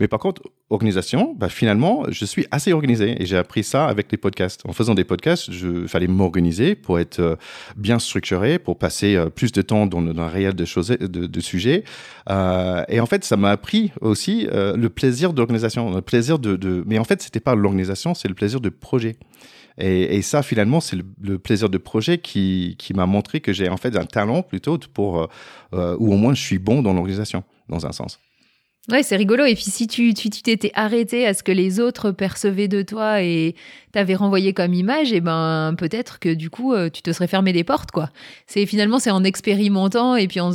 Mais 0.00 0.08
par 0.08 0.18
contre, 0.18 0.42
organisation, 0.70 1.34
bah, 1.38 1.48
finalement, 1.48 2.04
je 2.08 2.24
suis 2.24 2.46
assez 2.50 2.72
organisé. 2.72 3.22
Et 3.22 3.26
j'ai 3.26 3.36
appris 3.36 3.62
ça 3.62 3.86
avec 3.86 4.10
les 4.10 4.18
podcasts. 4.18 4.62
En 4.66 4.72
faisant 4.72 4.94
des 4.94 5.04
podcasts, 5.04 5.50
je 5.50 5.86
fallait 5.86 6.08
m'organiser 6.08 6.74
pour 6.74 6.98
être 6.98 7.20
euh, 7.20 7.36
bien 7.76 7.98
structuré, 7.98 8.58
pour 8.58 8.78
passer 8.78 9.16
plus 9.34 9.52
de 9.52 9.62
temps 9.62 9.86
dans, 9.86 10.02
dans 10.02 10.22
un 10.22 10.28
réel 10.28 10.54
de 10.54 10.64
choses, 10.64 10.88
de, 10.88 11.06
de 11.06 11.40
sujets. 11.40 11.84
et 12.28 13.00
en 13.00 13.06
fait, 13.06 13.24
ça 13.24 13.36
m'a 13.36 13.50
appris 13.50 13.91
aussi 14.00 14.48
euh, 14.52 14.76
le 14.76 14.88
plaisir 14.88 15.32
d'organisation, 15.32 15.94
le 15.94 16.02
plaisir 16.02 16.38
de, 16.38 16.56
de... 16.56 16.82
Mais 16.86 16.98
en 16.98 17.04
fait, 17.04 17.22
c'était 17.22 17.40
pas 17.40 17.54
l'organisation, 17.54 18.14
c'est 18.14 18.28
le 18.28 18.34
plaisir 18.34 18.60
de 18.60 18.68
projet. 18.68 19.16
Et, 19.78 20.16
et 20.16 20.22
ça, 20.22 20.42
finalement, 20.42 20.80
c'est 20.80 20.96
le, 20.96 21.38
plaisir 21.38 21.68
de 21.68 21.78
projet 21.78 22.18
qui, 22.18 22.76
qui 22.78 22.94
m'a 22.94 23.06
montré 23.06 23.40
que 23.40 23.52
j'ai 23.52 23.68
en 23.68 23.76
fait 23.76 23.96
un 23.96 24.04
talent 24.04 24.42
plutôt 24.42 24.78
pour, 24.92 25.22
euh, 25.22 25.26
euh, 25.74 25.96
ou 25.98 26.12
au 26.12 26.16
moins 26.16 26.34
je 26.34 26.42
suis 26.42 26.58
bon 26.58 26.82
dans 26.82 26.92
l'organisation, 26.92 27.44
dans 27.68 27.86
un 27.86 27.92
sens. 27.92 28.18
Ouais, 28.90 29.04
c'est 29.04 29.16
rigolo. 29.16 29.44
Et 29.44 29.54
puis 29.54 29.64
si 29.64 29.86
tu 29.86 30.12
t'étais 30.12 30.68
tu, 30.68 30.74
arrêté 30.74 31.26
à 31.26 31.34
ce 31.34 31.44
que 31.44 31.52
les 31.52 31.78
autres 31.78 32.10
percevaient 32.10 32.66
de 32.66 32.82
toi 32.82 33.22
et 33.22 33.54
t'avais 33.92 34.16
renvoyé 34.16 34.52
comme 34.52 34.74
image, 34.74 35.12
et 35.12 35.16
eh 35.16 35.20
ben 35.20 35.74
peut-être 35.78 36.18
que 36.18 36.34
du 36.34 36.50
coup 36.50 36.74
tu 36.92 37.00
te 37.00 37.12
serais 37.12 37.28
fermé 37.28 37.52
des 37.52 37.62
portes, 37.62 37.92
quoi. 37.92 38.10
C'est 38.48 38.66
finalement 38.66 38.98
c'est 38.98 39.12
en 39.12 39.22
expérimentant 39.22 40.16
et 40.16 40.26
puis 40.26 40.40
en 40.40 40.50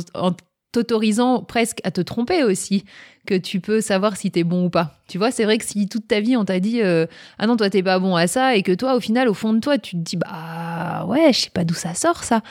t'autorisant 0.72 1.42
presque 1.42 1.80
à 1.84 1.90
te 1.90 2.00
tromper 2.00 2.44
aussi 2.44 2.84
que 3.26 3.34
tu 3.34 3.60
peux 3.60 3.80
savoir 3.80 4.16
si 4.16 4.30
t'es 4.30 4.44
bon 4.44 4.66
ou 4.66 4.70
pas. 4.70 4.98
Tu 5.06 5.18
vois, 5.18 5.30
c'est 5.30 5.44
vrai 5.44 5.58
que 5.58 5.64
si 5.64 5.88
toute 5.88 6.08
ta 6.08 6.20
vie 6.20 6.36
on 6.36 6.44
t'a 6.44 6.60
dit 6.60 6.82
euh, 6.82 7.06
ah 7.38 7.46
non 7.46 7.56
toi 7.56 7.68
t'es 7.68 7.82
pas 7.82 7.98
bon 7.98 8.16
à 8.16 8.26
ça 8.26 8.56
et 8.56 8.62
que 8.62 8.72
toi 8.72 8.94
au 8.94 9.00
final 9.00 9.28
au 9.28 9.34
fond 9.34 9.52
de 9.52 9.60
toi 9.60 9.78
tu 9.78 9.96
te 9.96 10.02
dis 10.02 10.16
bah 10.16 11.04
ouais 11.06 11.32
je 11.32 11.40
sais 11.40 11.50
pas 11.50 11.64
d'où 11.64 11.74
ça 11.74 11.94
sort 11.94 12.24
ça 12.24 12.42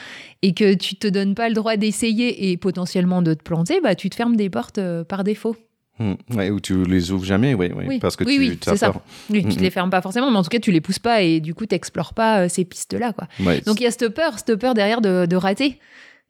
et 0.42 0.54
que 0.54 0.74
tu 0.74 0.96
te 0.96 1.08
donnes 1.08 1.36
pas 1.36 1.50
le 1.50 1.56
droit 1.56 1.78
d'essayer 1.78 2.52
et 2.52 2.58
potentiellement 2.58 3.22
de 3.22 3.34
te 3.34 3.44
planter, 3.44 3.82
bah 3.82 3.96
tu 3.96 4.10
te 4.10 4.16
fermes 4.16 4.36
des 4.36 4.50
portes 4.50 4.78
euh, 4.78 5.04
par 5.04 5.24
défaut. 5.24 5.56
Mmh. 6.00 6.14
Ouais, 6.36 6.52
ou 6.52 6.60
tu 6.60 6.84
les 6.84 7.10
ouvres 7.12 7.26
jamais, 7.26 7.56
oui, 7.56 7.72
oui, 7.74 7.98
parce 7.98 8.16
que 8.16 8.24
oui, 8.24 8.36
tu 8.36 8.40
oui, 8.40 8.60
c'est 8.62 8.78
ça. 8.78 8.94
Oui, 9.32 9.44
tu 9.44 9.58
mmh, 9.58 9.62
les 9.62 9.72
fermes 9.72 9.90
pas 9.90 10.02
forcément, 10.02 10.30
mais 10.30 10.38
en 10.38 10.44
tout 10.44 10.50
cas, 10.50 10.60
tu 10.60 10.72
les 10.72 10.80
pousses 10.80 11.00
pas 11.00 11.24
et 11.24 11.40
du 11.40 11.56
coup, 11.56 11.66
tu 11.66 11.74
n'explores 11.74 12.14
pas 12.14 12.42
euh, 12.42 12.50
ces 12.50 12.66
pistes-là, 12.66 13.14
quoi. 13.14 13.28
Donc, 13.66 13.80
il 13.80 13.84
y 13.84 13.88
a 13.88 13.92
cette 13.92 14.10
peur, 14.10 14.38
cette 14.38 14.56
peur 14.58 14.76
derrière 14.76 15.02
de, 15.02 15.26
de 15.26 15.36
rater 15.36 15.80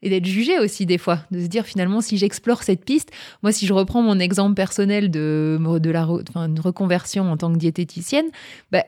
et 0.02 0.10
d'être 0.10 0.26
jugé 0.26 0.58
aussi 0.58 0.86
des 0.86 0.98
fois, 0.98 1.20
de 1.30 1.40
se 1.40 1.46
dire 1.46 1.66
finalement 1.66 2.00
si 2.00 2.16
j'explore 2.18 2.62
cette 2.62 2.84
piste, 2.84 3.10
moi 3.42 3.52
si 3.52 3.66
je 3.66 3.72
reprends 3.72 4.02
mon 4.02 4.18
exemple 4.18 4.54
personnel 4.54 5.10
de, 5.10 5.58
de 5.78 5.90
la 5.90 6.08
enfin, 6.08 6.46
une 6.46 6.60
reconversion 6.60 7.30
en 7.30 7.36
tant 7.36 7.52
que 7.52 7.58
diététicienne, 7.58 8.26
bah, 8.70 8.84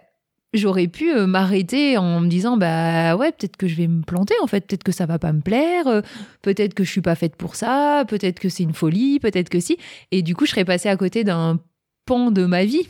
j'aurais 0.55 0.89
pu 0.89 1.13
euh, 1.13 1.27
m'arrêter 1.27 1.97
en 1.99 2.21
me 2.21 2.29
disant 2.29 2.57
bah 2.57 3.17
ouais 3.17 3.33
peut-être 3.33 3.57
que 3.57 3.69
je 3.69 3.77
vais 3.77 3.89
me 3.89 4.03
planter 4.03 4.35
en 4.43 4.47
fait, 4.47 4.67
peut-être 4.67 4.85
que 4.85 4.93
ça 4.93 5.07
va 5.07 5.19
pas 5.19 5.33
me 5.33 5.41
plaire, 5.41 5.87
euh, 5.87 6.03
peut-être 6.43 6.75
que 6.75 6.85
je 6.85 6.91
suis 6.91 7.01
pas 7.03 7.15
faite 7.15 7.37
pour 7.37 7.57
ça, 7.57 8.05
peut-être 8.09 8.39
que 8.41 8.49
c'est 8.49 8.63
une 8.63 8.75
folie, 8.75 9.19
peut-être 9.21 9.49
que 9.49 9.61
si, 9.61 9.79
et 10.11 10.23
du 10.23 10.35
coup 10.35 10.47
je 10.47 10.51
serais 10.51 10.65
passée 10.65 10.89
à 10.89 10.97
côté 10.97 11.25
d'un 11.25 11.59
pan 12.07 12.31
de 12.31 12.45
ma 12.45 12.65
vie. 12.65 12.89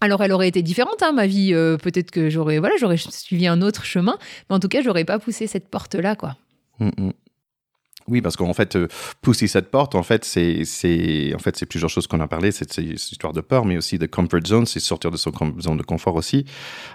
Alors 0.00 0.22
elle 0.22 0.32
aurait 0.32 0.48
été 0.48 0.62
différente, 0.62 1.02
hein, 1.02 1.12
ma 1.12 1.26
vie. 1.26 1.54
Euh, 1.54 1.78
peut-être 1.78 2.10
que 2.10 2.28
j'aurais, 2.28 2.58
voilà, 2.58 2.74
j'aurais 2.78 2.98
suivi 2.98 3.46
un 3.46 3.62
autre 3.62 3.84
chemin, 3.84 4.18
mais 4.48 4.56
en 4.56 4.60
tout 4.60 4.68
cas, 4.68 4.82
j'aurais 4.82 5.04
pas 5.06 5.18
poussé 5.18 5.46
cette 5.46 5.68
porte-là, 5.68 6.16
quoi. 6.16 6.36
Mm, 6.78 6.90
mm. 6.98 7.12
Oui, 8.08 8.20
parce 8.20 8.36
qu'en 8.36 8.52
fait, 8.54 8.76
euh, 8.76 8.86
pousser 9.20 9.48
cette 9.48 9.70
porte, 9.70 9.96
en 9.96 10.04
fait, 10.04 10.24
c'est, 10.24 10.62
en 11.34 11.38
fait, 11.38 11.56
c'est 11.56 11.66
plusieurs 11.66 11.90
choses 11.90 12.06
qu'on 12.06 12.20
a 12.20 12.28
parlé. 12.28 12.52
C'est, 12.52 12.78
une 12.78 12.92
histoire 12.92 13.32
de 13.32 13.40
peur, 13.40 13.64
mais 13.64 13.76
aussi 13.76 13.98
de 13.98 14.06
comfort 14.06 14.46
zone, 14.46 14.66
c'est 14.66 14.78
sortir 14.78 15.10
de 15.10 15.16
son 15.16 15.32
zone 15.60 15.76
de 15.76 15.82
confort 15.82 16.14
aussi 16.14 16.44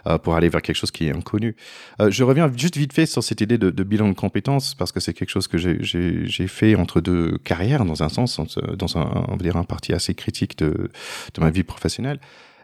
euh, 0.08 0.18
pour 0.18 0.36
aller 0.36 0.48
vers 0.48 0.62
quelque 0.62 0.78
chose 0.78 0.92
qui 0.92 1.08
est 1.08 1.16
inconnu. 1.16 1.56
Euh, 2.00 2.10
je 2.10 2.24
reviens 2.24 2.50
juste 2.56 2.78
vite 2.78 2.94
fait 2.94 3.06
sur 3.06 3.24
cette 3.24 3.42
idée 3.42 3.58
de, 3.58 3.70
de 3.70 3.84
bilan 3.84 4.08
de 4.08 4.14
compétences 4.14 4.74
parce 4.74 4.92
que 4.94 5.02
c'est 5.02 5.14
quelque 5.14 5.30
chose 5.30 5.48
que 5.48 5.58
j'ai 5.58 6.48
fait 6.48 6.76
entre 6.76 7.02
deux 7.02 7.38
carrières, 7.44 7.84
dans 7.84 8.04
un 8.04 8.10
sens, 8.10 8.40
dans 8.78 8.98
un, 8.98 9.26
on 9.28 9.36
va 9.36 9.44
dire, 9.44 9.58
un 9.58 9.64
parti 9.64 9.94
assez 9.94 10.16
critique 10.16 10.58
de, 10.58 10.90
de 11.34 11.42
ma 11.42 11.50
vie 11.50 11.64
professionnelle. 11.64 12.20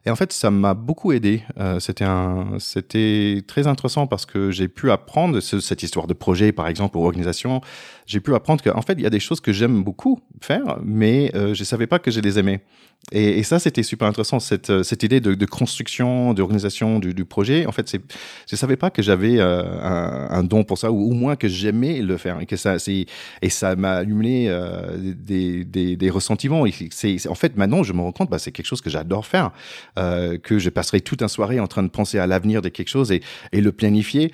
Et 0.06 0.10
en 0.10 0.16
fait, 0.16 0.32
ça 0.32 0.52
m'a 0.52 0.74
beaucoup 0.74 1.12
aidé. 1.12 1.44
Euh, 1.60 1.80
c'était 1.80 2.06
un, 2.06 2.58
c'était 2.60 3.44
très 3.48 3.68
intéressant 3.68 4.08
parce 4.08 4.26
que 4.26 4.52
j'ai 4.52 4.68
pu 4.68 4.92
apprendre 4.92 5.40
ce, 5.40 5.60
cette 5.60 5.84
histoire 5.84 6.08
de 6.08 6.14
projet, 6.14 6.52
par 6.52 6.68
exemple, 6.68 6.98
ou 6.98 7.04
organisation. 7.04 7.62
J'ai 8.06 8.20
pu 8.20 8.34
apprendre 8.36 8.64
qu'en 8.64 8.82
fait, 8.82 8.94
il 8.94 9.02
y 9.02 9.06
a 9.06 9.10
des 9.10 9.20
choses 9.20 9.42
que 9.42 9.52
j'aime 9.52 9.84
beaucoup 9.84 10.20
faire, 10.42 10.78
mais 10.84 11.32
euh, 11.36 11.54
je 11.54 11.64
savais 11.64 11.88
pas 11.88 12.00
que 12.00 12.12
je 12.12 12.20
les 12.20 12.40
aimais. 12.40 12.64
Et, 13.14 13.42
ça, 13.44 13.58
c'était 13.58 13.84
super 13.84 14.06
intéressant, 14.06 14.42
cette, 14.42 14.70
euh, 14.70 14.84
cette 14.84 15.02
idée 15.02 15.22
de, 15.22 15.46
construction, 15.46 16.34
d'organisation 16.34 17.00
du, 17.00 17.14
du, 17.14 17.24
projet. 17.24 17.66
En 17.66 17.72
fait, 17.72 17.98
je 18.50 18.56
savais 18.58 18.76
pas 18.76 18.90
que 18.90 19.02
j'avais 19.02 19.40
euh, 19.40 19.64
un, 20.30 20.44
don 20.44 20.66
pour 20.66 20.78
ça, 20.78 20.92
ou 20.92 21.12
au 21.12 21.14
moins 21.14 21.38
que 21.38 21.48
j'aimais 21.48 22.02
le 22.02 22.18
faire. 22.18 22.38
Et, 22.42 23.50
ça, 23.50 23.76
m'a 23.78 23.94
allumé 23.94 24.50
euh, 24.50 24.98
des, 24.98 25.64
des, 25.64 26.10
ressentiments. 26.10 26.66
En 27.30 27.36
fait, 27.36 27.56
maintenant, 27.56 27.82
je 27.84 27.94
me 27.94 28.02
rends 28.02 28.12
compte, 28.12 28.30
bah, 28.30 28.40
c'est 28.40 28.52
quelque 28.52 28.66
chose 28.66 28.82
que 28.82 28.90
j'adore 28.90 29.26
faire, 29.26 29.52
que 29.96 30.60
je 30.60 30.70
passerai 30.70 31.00
toute 31.00 31.22
une 31.22 31.28
soirée 31.30 31.62
en 31.62 31.68
train 31.68 31.84
de 31.84 31.90
penser 31.90 32.20
à 32.20 32.28
l'avenir 32.28 32.62
de 32.62 32.70
quelque 32.70 32.90
chose 32.90 33.14
et, 33.14 33.22
le 33.54 33.72
planifier. 33.72 34.34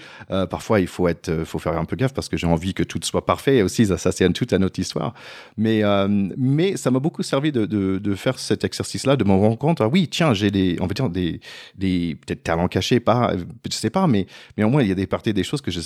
Parfois, 0.50 0.79
il 0.79 0.88
faut, 0.88 1.08
être, 1.08 1.43
faut 1.46 1.60
faire 1.60 1.77
un 1.77 1.86
peu 1.86 1.96
gaffe 1.96 2.13
parce 2.13 2.27
que 2.27 2.38
j'ai 2.38 2.48
envie 2.48 2.74
que 2.74 2.84
tout 2.84 3.00
soit 3.03 3.25
parfait. 3.25 3.58
Et 3.58 3.63
aussi, 3.63 3.86
ça, 3.86 4.00
ça 4.00 4.12
c'est 4.12 4.27
toute 4.34 4.51
une 4.51 4.63
autre 4.63 4.79
histoire. 4.79 5.13
Mais, 5.58 5.84
mais 6.38 6.75
ça 6.75 6.89
m'a 6.89 7.00
beaucoup 7.00 7.22
servi 7.22 7.51
de, 7.51 7.65
de, 7.67 8.00
de 8.00 8.15
faire 8.15 8.39
cette 8.39 8.52
exercice-là, 8.62 9.15
de 9.15 9.24
me 9.24 9.31
rendre 9.31 9.57
compte, 9.57 9.81
ah 9.81 9.88
oui, 9.88 10.07
tiens, 10.10 10.33
j'ai 10.33 10.51
des, 10.51 10.77
on 10.79 10.88
va 10.88 10.93
dire, 10.93 11.10
des, 11.10 11.39
des 11.77 12.17
peut-être 12.25 12.43
talents 12.43 12.67
cachés, 12.67 13.00
pas, 13.00 13.33
je 13.69 13.75
sais 13.75 13.89
pas, 13.89 14.07
mais, 14.07 14.27
mais 14.57 14.63
au 14.63 14.69
moins, 14.69 14.81
il 14.81 14.89
y 14.89 14.91
a 14.91 14.95
des 14.95 15.07
parties, 15.07 15.33
des 15.33 15.43
choses 15.43 15.62
que 15.62 15.72
je, 15.72 15.79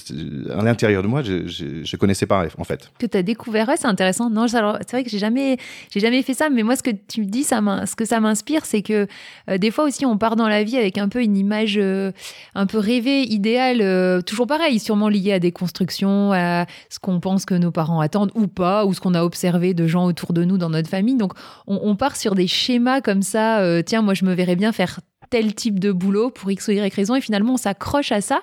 à 0.52 0.64
l'intérieur 0.64 1.04
de 1.04 1.08
moi, 1.08 1.22
je, 1.24 1.48
je, 1.48 1.84
je, 1.84 1.98
connaissais 1.98 2.26
pas, 2.26 2.46
en 2.58 2.64
fait. 2.64 2.92
Que 3.00 3.06
tu 3.06 3.18
as 3.18 3.24
découvert, 3.24 3.68
ouais, 3.68 3.78
c'est 3.78 3.88
intéressant. 3.88 4.30
Non, 4.30 4.48
c'est 4.48 4.60
vrai 4.60 5.04
que 5.04 5.10
j'ai 5.10 5.20
jamais, 5.20 5.58
j'ai 5.92 6.00
jamais 6.00 6.22
fait 6.24 6.34
ça, 6.34 6.50
mais 6.50 6.64
moi, 6.64 6.76
ce 6.76 6.84
que 6.84 6.92
tu 6.92 7.22
me 7.22 7.26
dis, 7.26 7.44
ça 7.44 7.62
ce 7.86 7.96
que 7.96 8.06
ça 8.06 8.20
m'inspire, 8.20 8.66
c'est 8.66 8.82
que 8.82 9.08
euh, 9.50 9.58
des 9.58 9.72
fois 9.72 9.86
aussi, 9.86 10.06
on 10.06 10.18
part 10.18 10.36
dans 10.36 10.48
la 10.48 10.64
vie 10.64 10.78
avec 10.78 10.98
un 10.98 11.10
peu 11.10 11.22
une 11.22 11.38
image 11.38 11.78
euh, 11.78 12.12
un 12.56 12.66
peu 12.66 12.78
rêvée, 12.78 13.24
idéale, 13.24 13.82
euh, 13.82 14.22
toujours 14.22 14.48
pareil, 14.48 14.80
sûrement 14.80 15.10
liée 15.10 15.34
à 15.34 15.40
des 15.40 15.52
constructions, 15.52 16.32
à 16.34 16.66
ce 16.90 17.00
qu'on 17.00 17.20
pense 17.20 17.46
que 17.46 17.54
nos 17.54 17.72
parents 17.72 18.00
attendent 18.00 18.32
ou 18.36 18.48
pas, 18.48 18.86
ou 18.86 18.94
ce 18.94 19.02
qu'on 19.02 19.14
a 19.14 19.24
observé 19.24 19.74
de 19.74 19.88
gens 19.88 20.06
autour 20.06 20.34
de 20.34 20.44
nous 20.44 20.58
dans 20.58 20.70
notre 20.70 20.90
famille. 20.90 21.16
Donc, 21.16 21.34
on, 21.66 21.80
on 21.84 21.96
part 21.96 22.16
sur 22.16 22.36
des 22.36 22.48
schéma 22.58 23.02
comme 23.02 23.22
ça, 23.22 23.60
euh, 23.60 23.82
tiens, 23.86 24.02
moi 24.02 24.14
je 24.14 24.26
me 24.26 24.34
verrais 24.34 24.56
bien 24.56 24.72
faire 24.72 25.00
tel 25.30 25.54
type 25.54 25.80
de 25.80 25.92
boulot 25.92 26.30
pour 26.30 26.50
X 26.52 26.68
ou 26.68 26.72
Y 26.72 26.94
raison, 26.94 27.16
et 27.16 27.22
finalement 27.22 27.54
on 27.54 27.58
s'accroche 27.58 28.12
à 28.12 28.22
ça, 28.22 28.42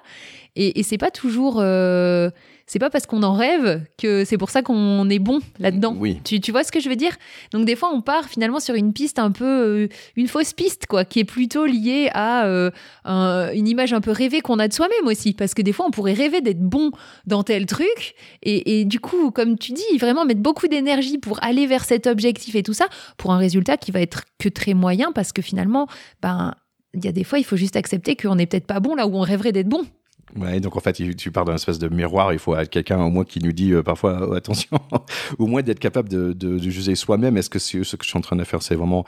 et, 0.56 0.80
et 0.80 0.82
c'est 0.82 0.98
pas 0.98 1.10
toujours. 1.10 1.58
Euh, 1.58 2.30
c'est 2.66 2.78
pas 2.78 2.90
parce 2.90 3.06
qu'on 3.06 3.22
en 3.22 3.34
rêve 3.34 3.82
que 3.98 4.24
c'est 4.24 4.38
pour 4.38 4.50
ça 4.50 4.62
qu'on 4.62 5.08
est 5.10 5.18
bon 5.18 5.40
là-dedans. 5.58 5.94
Oui. 5.98 6.20
Tu, 6.24 6.40
tu, 6.40 6.50
vois 6.50 6.64
ce 6.64 6.72
que 6.72 6.80
je 6.80 6.88
veux 6.88 6.96
dire? 6.96 7.14
Donc 7.52 7.66
des 7.66 7.76
fois, 7.76 7.90
on 7.92 8.00
part 8.00 8.28
finalement 8.28 8.60
sur 8.60 8.74
une 8.74 8.92
piste 8.92 9.18
un 9.18 9.30
peu, 9.30 9.44
euh, 9.44 9.88
une 10.16 10.28
fausse 10.28 10.52
piste, 10.52 10.86
quoi, 10.86 11.04
qui 11.04 11.20
est 11.20 11.24
plutôt 11.24 11.66
liée 11.66 12.08
à 12.14 12.46
euh, 12.46 12.70
un, 13.04 13.50
une 13.52 13.68
image 13.68 13.92
un 13.92 14.00
peu 14.00 14.10
rêvée 14.10 14.40
qu'on 14.40 14.58
a 14.58 14.68
de 14.68 14.72
soi-même 14.72 15.06
aussi. 15.06 15.34
Parce 15.34 15.52
que 15.54 15.62
des 15.62 15.72
fois, 15.72 15.86
on 15.86 15.90
pourrait 15.90 16.14
rêver 16.14 16.40
d'être 16.40 16.62
bon 16.62 16.90
dans 17.26 17.42
tel 17.42 17.66
truc, 17.66 18.14
et, 18.42 18.80
et, 18.80 18.84
du 18.84 19.00
coup, 19.00 19.30
comme 19.30 19.58
tu 19.58 19.72
dis, 19.72 19.98
vraiment 19.98 20.24
mettre 20.24 20.40
beaucoup 20.40 20.68
d'énergie 20.68 21.18
pour 21.18 21.42
aller 21.42 21.66
vers 21.66 21.84
cet 21.84 22.06
objectif 22.06 22.54
et 22.54 22.62
tout 22.62 22.72
ça, 22.72 22.86
pour 23.16 23.32
un 23.32 23.38
résultat 23.38 23.76
qui 23.76 23.90
va 23.90 24.00
être 24.00 24.24
que 24.38 24.48
très 24.48 24.74
moyen, 24.74 25.12
parce 25.12 25.32
que 25.32 25.42
finalement, 25.42 25.86
ben, 26.22 26.54
il 26.94 27.04
y 27.04 27.08
a 27.08 27.12
des 27.12 27.24
fois, 27.24 27.38
il 27.38 27.44
faut 27.44 27.56
juste 27.56 27.76
accepter 27.76 28.16
qu'on 28.16 28.36
n'est 28.36 28.46
peut-être 28.46 28.66
pas 28.66 28.80
bon 28.80 28.94
là 28.94 29.06
où 29.06 29.14
on 29.16 29.20
rêverait 29.20 29.52
d'être 29.52 29.68
bon. 29.68 29.84
Ouais, 30.36 30.60
donc 30.60 30.76
en 30.76 30.80
fait, 30.80 30.92
tu 31.16 31.30
pars 31.30 31.44
d'un 31.44 31.54
espèce 31.54 31.78
de 31.78 31.88
miroir. 31.88 32.32
Il 32.32 32.38
faut 32.38 32.54
quelqu'un 32.70 33.00
au 33.00 33.10
moins 33.10 33.24
qui 33.24 33.40
nous 33.40 33.52
dit 33.52 33.72
euh, 33.72 33.82
parfois 33.82 34.26
oh, 34.28 34.34
attention, 34.34 34.78
au 35.38 35.46
moins 35.46 35.62
d'être 35.62 35.80
capable 35.80 36.08
de, 36.08 36.32
de, 36.32 36.58
de 36.58 36.70
juger 36.70 36.94
soi-même. 36.94 37.36
Est-ce 37.36 37.50
que 37.50 37.58
ce 37.58 37.96
que 37.96 38.04
je 38.04 38.08
suis 38.08 38.18
en 38.18 38.22
train 38.22 38.36
de 38.36 38.44
faire, 38.44 38.62
c'est 38.62 38.74
vraiment 38.74 39.04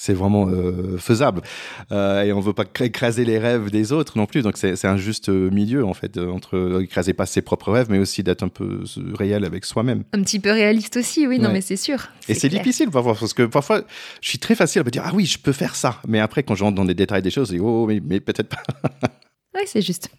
c'est 0.00 0.14
vraiment 0.14 0.46
euh, 0.48 0.96
faisable. 0.96 1.42
Euh, 1.90 2.22
et 2.22 2.32
on 2.32 2.38
veut 2.38 2.52
pas 2.52 2.64
écraser 2.82 3.24
les 3.24 3.36
rêves 3.36 3.68
des 3.72 3.90
autres 3.90 4.16
non 4.16 4.26
plus. 4.26 4.42
Donc 4.42 4.56
c'est 4.56 4.84
un 4.84 4.96
juste 4.96 5.28
milieu 5.28 5.84
en 5.84 5.92
fait 5.92 6.18
entre 6.18 6.80
écraser 6.82 7.14
pas 7.14 7.26
ses 7.26 7.42
propres 7.42 7.72
rêves, 7.72 7.88
mais 7.90 7.98
aussi 7.98 8.22
d'être 8.22 8.44
un 8.44 8.48
peu 8.48 8.84
réel 9.14 9.44
avec 9.44 9.64
soi-même. 9.64 10.04
Un 10.12 10.22
petit 10.22 10.38
peu 10.38 10.52
réaliste 10.52 10.98
aussi, 10.98 11.26
oui. 11.26 11.40
Non, 11.40 11.50
mais 11.50 11.62
c'est 11.62 11.76
sûr. 11.76 12.10
Et 12.28 12.34
c'est 12.34 12.48
difficile 12.48 12.90
parfois 12.90 13.16
parce 13.18 13.34
que 13.34 13.42
parfois 13.42 13.82
je 14.20 14.28
suis 14.28 14.38
très 14.38 14.54
facile 14.54 14.82
à 14.82 14.84
me 14.84 14.90
dire 14.90 15.02
ah 15.04 15.10
oui 15.14 15.26
je 15.26 15.38
peux 15.38 15.52
faire 15.52 15.74
ça, 15.74 16.00
mais 16.06 16.20
après 16.20 16.44
quand 16.44 16.54
j'entre 16.54 16.76
dans 16.76 16.84
des 16.84 16.94
détails 16.94 17.22
des 17.22 17.30
choses, 17.30 17.48
je 17.48 17.54
dis 17.54 17.60
oh 17.60 17.86
mais, 17.88 18.00
mais 18.04 18.20
peut-être 18.20 18.50
pas. 18.50 18.62
oui, 19.56 19.62
c'est 19.66 19.82
juste. 19.82 20.10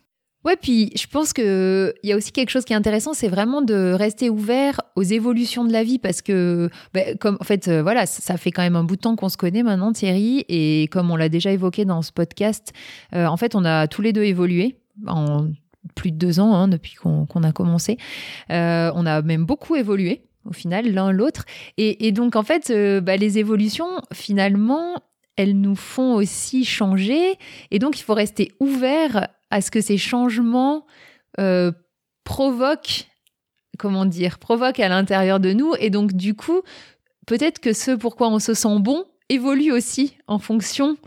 Ouais, 0.45 0.55
puis 0.55 0.91
je 0.95 1.05
pense 1.07 1.33
qu'il 1.33 1.93
y 2.03 2.13
a 2.13 2.15
aussi 2.15 2.31
quelque 2.31 2.49
chose 2.49 2.63
qui 2.63 2.71
est 2.71 2.75
intéressant, 2.75 3.13
c'est 3.13 3.27
vraiment 3.27 3.61
de 3.61 3.91
rester 3.91 4.29
ouvert 4.29 4.79
aux 4.95 5.03
évolutions 5.03 5.65
de 5.65 5.73
la 5.73 5.83
vie 5.83 5.99
parce 5.99 6.21
que, 6.21 6.69
comme 7.19 7.37
en 7.41 7.43
fait, 7.43 7.67
euh, 7.67 7.83
voilà, 7.83 8.05
ça 8.05 8.37
fait 8.37 8.51
quand 8.51 8.61
même 8.61 8.77
un 8.77 8.85
bout 8.85 8.95
de 8.95 9.01
temps 9.01 9.17
qu'on 9.17 9.27
se 9.27 9.35
connaît 9.35 9.63
maintenant, 9.63 9.91
Thierry, 9.91 10.45
et 10.47 10.87
comme 10.91 11.11
on 11.11 11.17
l'a 11.17 11.27
déjà 11.27 11.51
évoqué 11.51 11.83
dans 11.83 12.01
ce 12.01 12.13
podcast, 12.13 12.71
euh, 13.13 13.25
en 13.25 13.35
fait, 13.35 13.53
on 13.53 13.65
a 13.65 13.87
tous 13.87 14.01
les 14.01 14.13
deux 14.13 14.23
évolué 14.23 14.77
en 15.07 15.47
plus 15.95 16.11
de 16.11 16.17
deux 16.17 16.39
ans 16.39 16.53
hein, 16.53 16.67
depuis 16.67 16.95
qu'on 16.95 17.25
qu 17.25 17.45
a 17.45 17.51
commencé. 17.51 17.97
Euh, 18.51 18.91
on 18.95 19.05
a 19.05 19.21
même 19.21 19.45
beaucoup 19.45 19.75
évolué 19.75 20.23
au 20.45 20.53
final 20.53 20.91
l'un 20.93 21.11
l'autre, 21.11 21.45
et, 21.77 22.11
donc 22.13 22.35
en 22.35 22.43
fait, 22.43 22.69
euh, 22.69 23.01
bah, 23.01 23.17
les 23.17 23.39
évolutions 23.39 24.01
finalement, 24.13 24.95
elles 25.35 25.59
nous 25.59 25.75
font 25.75 26.15
aussi 26.15 26.63
changer, 26.63 27.35
et 27.71 27.79
donc 27.79 27.99
il 27.99 28.03
faut 28.03 28.13
rester 28.13 28.53
ouvert 28.59 29.27
à 29.51 29.61
ce 29.61 29.71
que 29.71 29.81
ces 29.81 29.97
changements 29.97 30.85
euh, 31.39 31.71
provoquent, 32.23 33.07
comment 33.77 34.05
dire, 34.05 34.39
provoquent 34.39 34.79
à 34.79 34.89
l'intérieur 34.89 35.39
de 35.39 35.53
nous. 35.53 35.73
Et 35.79 35.89
donc, 35.89 36.13
du 36.13 36.33
coup, 36.35 36.61
peut-être 37.25 37.59
que 37.59 37.73
ce 37.73 37.91
pourquoi 37.91 38.29
on 38.29 38.39
se 38.39 38.53
sent 38.53 38.79
bon 38.79 39.05
évolue 39.29 39.71
aussi 39.71 40.17
en 40.27 40.39
fonction 40.39 40.97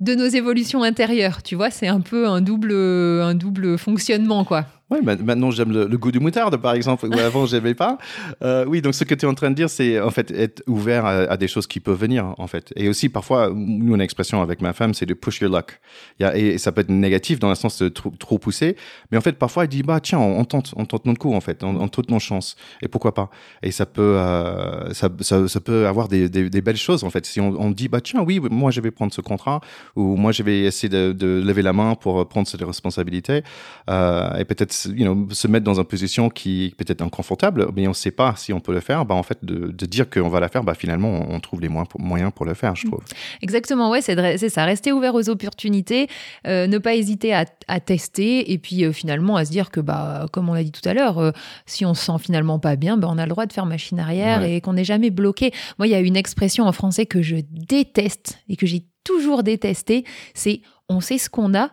de 0.00 0.14
nos 0.14 0.26
évolutions 0.26 0.82
intérieures. 0.82 1.42
Tu 1.42 1.56
vois, 1.56 1.70
c'est 1.70 1.88
un 1.88 2.00
peu 2.00 2.28
un 2.28 2.40
double, 2.40 2.72
un 2.72 3.34
double 3.34 3.78
fonctionnement, 3.78 4.44
quoi. 4.44 4.66
Oui, 4.90 5.00
maintenant 5.02 5.50
j'aime 5.50 5.70
le, 5.70 5.86
le, 5.86 5.98
goût 5.98 6.10
du 6.10 6.18
moutarde, 6.18 6.56
par 6.56 6.72
exemple, 6.72 7.08
où 7.08 7.18
avant 7.18 7.44
j'aimais 7.46 7.74
pas. 7.74 7.98
Euh, 8.42 8.64
oui, 8.66 8.80
donc 8.80 8.94
ce 8.94 9.04
que 9.04 9.14
tu 9.14 9.26
es 9.26 9.28
en 9.28 9.34
train 9.34 9.50
de 9.50 9.54
dire, 9.54 9.68
c'est 9.68 10.00
en 10.00 10.10
fait 10.10 10.30
être 10.30 10.62
ouvert 10.66 11.04
à, 11.04 11.10
à, 11.10 11.36
des 11.36 11.46
choses 11.46 11.66
qui 11.66 11.78
peuvent 11.78 11.98
venir, 11.98 12.34
en 12.38 12.46
fait. 12.46 12.72
Et 12.74 12.88
aussi, 12.88 13.10
parfois, 13.10 13.50
nous, 13.54 13.94
une 13.94 14.00
expression 14.00 14.40
avec 14.40 14.62
ma 14.62 14.72
femme, 14.72 14.94
c'est 14.94 15.04
de 15.04 15.12
push 15.12 15.40
your 15.40 15.52
luck. 15.52 15.78
Il 16.18 16.22
y 16.22 16.26
a, 16.26 16.36
et 16.36 16.56
ça 16.56 16.72
peut 16.72 16.80
être 16.80 16.88
négatif 16.88 17.38
dans 17.38 17.50
le 17.50 17.54
sens 17.54 17.82
de 17.82 17.90
trop, 17.90 18.10
trop 18.18 18.38
pousser, 18.38 18.76
mais 19.10 19.18
en 19.18 19.20
fait, 19.20 19.32
parfois, 19.32 19.66
il 19.66 19.68
dit, 19.68 19.82
bah 19.82 20.00
tiens, 20.00 20.20
on, 20.20 20.40
on, 20.40 20.44
tente, 20.46 20.72
on 20.76 20.86
tente 20.86 21.04
notre 21.04 21.18
coup, 21.18 21.34
en 21.34 21.40
fait, 21.42 21.62
on, 21.62 21.76
on 21.76 21.88
tente 21.88 22.10
nos 22.10 22.18
chances. 22.18 22.56
Et 22.80 22.88
pourquoi 22.88 23.12
pas? 23.12 23.28
Et 23.62 23.72
ça 23.72 23.84
peut, 23.84 24.16
euh, 24.16 24.94
ça, 24.94 25.10
ça, 25.20 25.48
ça, 25.48 25.60
peut 25.60 25.86
avoir 25.86 26.08
des, 26.08 26.30
des, 26.30 26.48
des, 26.48 26.60
belles 26.62 26.78
choses, 26.78 27.04
en 27.04 27.10
fait. 27.10 27.26
Si 27.26 27.42
on, 27.42 27.60
on 27.60 27.70
dit, 27.70 27.88
bah 27.88 28.00
tiens, 28.00 28.22
oui, 28.22 28.40
moi 28.50 28.70
je 28.70 28.80
vais 28.80 28.90
prendre 28.90 29.12
ce 29.12 29.20
contrat, 29.20 29.60
ou 29.96 30.16
moi 30.16 30.32
je 30.32 30.42
vais 30.42 30.60
essayer 30.60 30.88
de, 30.88 31.12
de 31.12 31.42
lever 31.44 31.60
la 31.60 31.74
main 31.74 31.94
pour 31.94 32.26
prendre 32.26 32.48
cette 32.48 32.62
responsabilité, 32.62 33.42
euh, 33.90 34.34
et 34.38 34.46
peut-être 34.46 34.77
you 34.86 35.04
know, 35.04 35.28
se 35.30 35.48
mettre 35.48 35.64
dans 35.64 35.78
une 35.80 35.84
position 35.84 36.28
qui 36.30 36.66
est 36.66 36.74
peut-être 36.74 37.02
inconfortable, 37.02 37.68
mais 37.74 37.86
on 37.86 37.90
ne 37.90 37.94
sait 37.94 38.10
pas 38.10 38.34
si 38.36 38.52
on 38.52 38.60
peut 38.60 38.72
le 38.72 38.80
faire, 38.80 39.04
bah, 39.04 39.14
en 39.14 39.22
fait, 39.22 39.38
de, 39.42 39.68
de 39.68 39.86
dire 39.86 40.08
qu'on 40.08 40.28
va 40.28 40.40
la 40.40 40.48
faire, 40.48 40.62
bah, 40.64 40.74
finalement, 40.74 41.26
on 41.28 41.40
trouve 41.40 41.60
les 41.60 41.68
moyens 41.68 42.32
pour 42.34 42.46
le 42.46 42.54
faire, 42.54 42.76
je 42.76 42.86
trouve. 42.86 43.02
Exactement, 43.42 43.90
ouais, 43.90 44.00
c'est 44.00 44.48
ça. 44.48 44.64
Rester 44.64 44.92
ouvert 44.92 45.14
aux 45.14 45.28
opportunités, 45.28 46.08
euh, 46.46 46.66
ne 46.66 46.78
pas 46.78 46.94
hésiter 46.94 47.34
à, 47.34 47.44
à 47.68 47.80
tester, 47.80 48.52
et 48.52 48.58
puis 48.58 48.84
euh, 48.84 48.92
finalement 48.92 49.36
à 49.36 49.44
se 49.44 49.50
dire 49.50 49.70
que, 49.70 49.80
bah, 49.80 50.26
comme 50.32 50.48
on 50.48 50.54
l'a 50.54 50.64
dit 50.64 50.72
tout 50.72 50.86
à 50.88 50.94
l'heure, 50.94 51.18
euh, 51.18 51.32
si 51.66 51.84
on 51.84 51.94
se 51.94 52.04
sent 52.04 52.18
finalement 52.20 52.58
pas 52.58 52.76
bien, 52.76 52.96
bah, 52.96 53.08
on 53.10 53.18
a 53.18 53.24
le 53.24 53.30
droit 53.30 53.46
de 53.46 53.52
faire 53.52 53.66
machine 53.66 54.00
arrière 54.00 54.40
ouais. 54.40 54.56
et 54.56 54.60
qu'on 54.60 54.74
n'est 54.74 54.84
jamais 54.84 55.10
bloqué. 55.10 55.52
Moi, 55.78 55.86
il 55.86 55.90
y 55.90 55.94
a 55.94 56.00
une 56.00 56.16
expression 56.16 56.64
en 56.64 56.72
français 56.72 57.06
que 57.06 57.22
je 57.22 57.36
déteste 57.50 58.38
et 58.48 58.56
que 58.56 58.66
j'ai 58.66 58.84
toujours 59.04 59.42
détesté, 59.42 60.04
c'est 60.34 60.60
on 60.88 61.00
sait 61.00 61.18
ce 61.18 61.30
qu'on 61.30 61.54
a, 61.54 61.70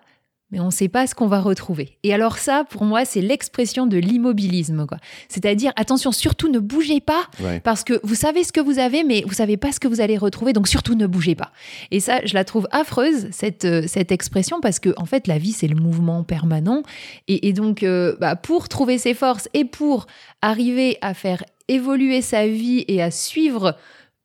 mais 0.52 0.60
on 0.60 0.66
ne 0.66 0.72
sait 0.72 0.88
pas 0.88 1.08
ce 1.08 1.16
qu'on 1.16 1.28
va 1.28 1.42
retrouver. 1.42 1.98
Et 2.04 2.14
alors 2.14 2.38
ça, 2.38 2.66
pour 2.70 2.86
moi, 2.86 3.04
c'est 3.04 3.22
l'expression 3.22 3.88
de 3.88 3.98
l'immobilisme. 3.98 4.86
C'est-à-dire, 5.28 5.74
attention, 5.76 6.12
surtout 6.12 6.50
ne 6.50 6.60
bougez 6.60 7.02
pas, 7.02 7.24
ouais. 7.42 7.60
parce 7.62 7.84
que 7.84 8.00
vous 8.04 8.16
savez 8.16 8.44
ce 8.44 8.52
que 8.52 8.62
vous 8.62 8.78
avez, 8.78 9.04
mais 9.04 9.24
vous 9.26 9.34
savez 9.34 9.58
pas 9.58 9.72
ce 9.72 9.80
que 9.80 9.88
vous 9.88 10.02
allez 10.02 10.18
retrouver, 10.18 10.54
donc 10.54 10.68
surtout 10.68 10.96
ne 10.96 11.08
bougez 11.08 11.36
pas. 11.36 11.52
Et 11.92 12.00
ça, 12.00 12.24
je 12.26 12.34
la 12.36 12.46
trouve 12.46 12.68
affreuse, 12.72 13.28
cette, 13.32 13.66
euh, 13.66 13.84
cette 13.88 14.12
expression, 14.12 14.62
parce 14.62 14.80
que 14.80 14.94
en 14.98 15.06
fait, 15.06 15.28
la 15.28 15.40
vie, 15.40 15.52
c'est 15.52 15.68
le 15.68 15.76
mouvement 15.76 16.24
permanent. 16.24 16.84
Et, 17.28 17.48
et 17.48 17.54
donc, 17.54 17.82
euh, 17.82 18.16
bah, 18.20 18.36
pour 18.36 18.70
trouver 18.70 18.98
ses 18.98 19.16
forces 19.16 19.50
et 19.54 19.66
pour 19.66 20.06
arriver 20.42 20.98
à 21.02 21.14
faire 21.16 21.44
évoluer 21.68 22.22
sa 22.22 22.46
vie 22.48 22.86
et 22.88 23.02
à 23.02 23.10
suivre 23.10 23.76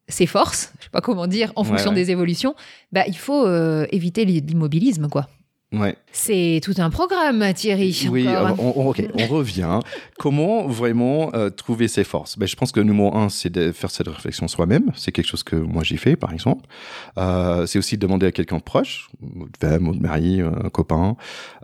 ses 0.08 0.26
forces, 0.26 0.72
je 0.78 0.84
sais 0.84 0.90
pas 0.90 1.00
comment 1.00 1.26
dire, 1.26 1.52
en 1.56 1.64
fonction 1.64 1.92
des 1.92 2.10
évolutions, 2.10 2.54
bah, 2.92 3.04
il 3.06 3.16
faut 3.16 3.48
éviter 3.90 4.24
l'immobilisme, 4.24 5.08
quoi. 5.08 5.28
Ouais. 5.72 5.96
C'est 6.10 6.60
tout 6.64 6.74
un 6.78 6.90
programme, 6.90 7.44
Thierry. 7.54 8.08
Oui, 8.10 8.26
on, 8.26 8.72
on, 8.76 9.26
revient. 9.28 9.78
Comment 10.18 10.66
vraiment 10.66 11.30
euh, 11.34 11.50
trouver 11.50 11.86
ses 11.86 12.02
forces? 12.02 12.36
Ben, 12.36 12.46
Je 12.46 12.56
pense 12.56 12.72
que 12.72 12.80
numéro 12.80 13.16
un, 13.16 13.28
c'est 13.28 13.50
de 13.50 13.70
faire 13.70 13.92
cette 13.92 14.08
réflexion 14.08 14.48
soi-même. 14.48 14.90
C'est 14.96 15.12
quelque 15.12 15.28
chose 15.28 15.44
que 15.44 15.54
moi 15.54 15.84
j'ai 15.84 15.96
fait, 15.96 16.16
par 16.16 16.32
exemple. 16.32 16.66
Euh, 17.18 17.66
c'est 17.66 17.78
aussi 17.78 17.96
demander 17.96 18.26
à 18.26 18.32
quelqu'un 18.32 18.56
de 18.56 18.62
proche, 18.62 19.10
de 19.22 19.48
femme 19.60 19.86
ou 19.86 19.94
de 19.94 20.00
mari, 20.00 20.40
un 20.40 20.68
copain, 20.70 21.16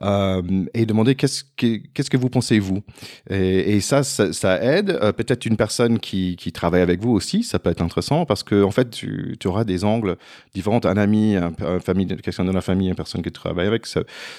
euh, 0.03 0.43
et 0.73 0.87
demander 0.87 1.17
qu'est-ce 1.17 1.43
que, 1.57 1.81
qu'est-ce 1.93 2.11
que 2.11 2.17
vous 2.17 2.31
pensez, 2.31 2.61
vous? 2.61 2.83
Et, 3.29 3.75
et 3.75 3.81
ça, 3.81 4.05
ça, 4.05 4.63
aide. 4.63 4.91
Euh, 4.91 5.11
peut-être 5.11 5.47
une 5.47 5.57
personne 5.57 5.99
qui, 5.99 6.37
qui 6.37 6.53
travaille 6.53 6.83
avec 6.83 7.01
vous 7.01 7.11
aussi, 7.11 7.43
ça 7.43 7.59
peut 7.59 7.71
être 7.71 7.83
intéressant 7.83 8.25
parce 8.25 8.45
que 8.45 8.63
en 8.63 8.71
fait, 8.71 8.91
tu, 8.91 9.37
tu 9.41 9.49
auras 9.49 9.65
des 9.65 9.85
angles 9.85 10.17
différents. 10.55 10.81
Un 10.85 10.97
ami, 10.97 11.37
un, 11.37 11.81
famille, 11.81 12.07
quelqu'un 12.07 12.45
de 12.45 12.53
la 12.53 12.61
famille, 12.61 12.89
une 12.89 12.95
personne 12.95 13.23
qui 13.23 13.33
travaille 13.33 13.67
avec, 13.67 13.87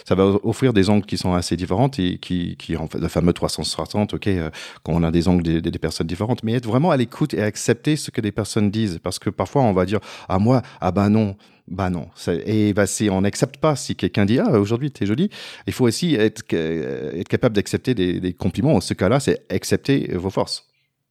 ça, 0.06 0.16
va 0.16 0.26
offrir 0.44 0.74
des 0.74 0.90
angles 0.90 1.06
qui 1.06 1.18
sont 1.18 1.34
assez 1.34 1.56
différents 1.56 1.92
et 1.98 2.18
qui, 2.18 2.56
qui 2.58 2.76
en 2.78 2.88
fait, 2.88 3.00
le 3.00 3.08
fameux 3.08 3.34
360, 3.34 4.14
ok, 4.14 4.28
euh, 4.28 4.50
quand 4.84 4.94
on 4.94 5.04
a 5.04 5.12
des 5.12 5.28
angles 5.28 5.62
des, 5.62 5.72
personnes 5.80 6.08
différentes, 6.08 6.44
mais 6.44 6.54
être 6.54 6.66
vraiment 6.66 6.92
à 6.92 6.98
l'écoute 6.98 7.34
et 7.34 7.42
accepter 7.42 7.96
ce 7.96 8.12
que 8.12 8.22
des 8.22 8.32
personnes 8.32 8.72
disent, 8.72 9.00
parce 9.02 9.20
que 9.20 9.30
parfois 9.30 9.62
on 9.62 9.74
va 9.74 9.86
dire, 9.86 10.00
ah 10.28 10.40
moi, 10.40 10.62
ah 10.82 10.92
ben 10.92 11.10
non, 11.10 11.36
bah 11.68 11.90
non. 11.90 12.08
Et 12.46 12.74
bah, 12.74 12.86
on 13.12 13.22
n'accepte 13.22 13.58
pas 13.58 13.76
si 13.76 13.96
quelqu'un 13.96 14.26
dit 14.26 14.40
ah 14.40 14.60
aujourd'hui 14.60 14.92
tu 14.92 15.04
es 15.04 15.08
jolie. 15.08 15.30
Il 15.68 15.74
faut 15.74 15.86
aussi 15.86 16.16
être, 16.16 16.42
être 16.54 17.28
capable 17.28 17.56
d'accepter 17.56 17.94
des, 17.94 18.34
compliments. 18.34 18.76
En 18.76 18.82
ce 18.82 18.94
cas-là, 18.94 19.20
c'est 19.20 19.46
accepter 19.52 20.12
vos 20.14 20.30
forces. 20.30 20.66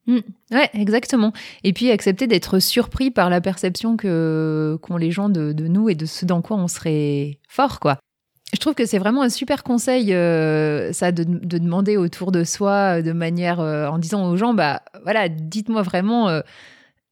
Mmh. 0.06 0.18
Ouais, 0.52 0.70
exactement. 0.74 1.32
Et 1.64 1.72
puis 1.72 1.90
accepter 1.90 2.26
d'être 2.26 2.60
surpris 2.60 3.10
par 3.10 3.28
la 3.28 3.40
perception 3.40 3.96
qu'ont 3.96 4.96
les 4.96 5.10
gens 5.10 5.28
de, 5.28 5.52
de, 5.52 5.66
nous 5.66 5.88
et 5.88 5.94
de 5.94 6.06
ce 6.06 6.24
dans 6.24 6.42
quoi 6.42 6.56
on 6.56 6.68
serait 6.68 7.38
fort, 7.48 7.80
quoi. 7.80 7.98
Je 8.54 8.60
trouve 8.60 8.74
que 8.74 8.86
c'est 8.86 8.98
vraiment 8.98 9.22
un 9.22 9.28
super 9.28 9.64
conseil, 9.64 10.14
euh, 10.14 10.92
ça, 10.92 11.10
de, 11.10 11.24
demander 11.24 11.96
autour 11.96 12.30
de 12.30 12.44
soi 12.44 12.98
euh, 12.98 13.02
de 13.02 13.12
manière 13.12 13.58
euh, 13.60 13.88
en 13.88 13.98
disant 13.98 14.30
aux 14.30 14.36
gens, 14.36 14.54
bah 14.54 14.82
voilà, 15.02 15.28
dites-moi 15.28 15.82
vraiment 15.82 16.28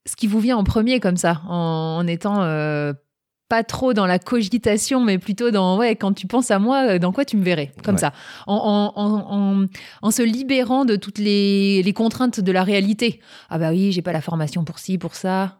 ce 0.07 0.17
qui 0.17 0.27
vous 0.27 0.39
vient 0.39 0.57
en 0.57 0.65
premier 0.65 1.01
comme 1.01 1.17
ça, 1.17 1.43
en, 1.49 2.07
étant 2.07 2.41
pas 3.49 3.63
trop 3.63 3.93
dans 3.93 4.07
la 4.07 4.19
cogitation, 4.19 5.01
mais 5.05 5.19
plutôt 5.19 5.51
dans 5.51 5.77
ouais, 5.77 5.97
quand 5.97 6.13
tu 6.13 6.27
penses 6.27 6.51
à 6.51 6.59
moi, 6.59 6.99
dans 6.99 7.13
quoi 7.13 7.25
tu 7.25 7.37
me 7.37 7.45
verrais, 7.45 7.73
comme 7.83 7.99
ça, 7.99 8.13
en, 8.47 9.67
en, 10.03 10.11
se 10.11 10.23
libérant 10.23 10.85
de 10.85 10.95
toutes 10.97 11.19
les, 11.19 11.83
les 11.83 11.93
contraintes 11.93 12.41
de 12.41 12.53
la 12.53 12.63
réalité. 12.63 13.21
Ah 13.51 13.59
bah 13.59 13.71
oui, 13.71 13.93
j'ai 13.93 14.03
pas 14.03 14.13
la 14.13 14.23
formation 14.23 14.65
pour 14.65 14.79
ci, 14.79 14.99
pour 14.99 15.15
ça 15.15 15.59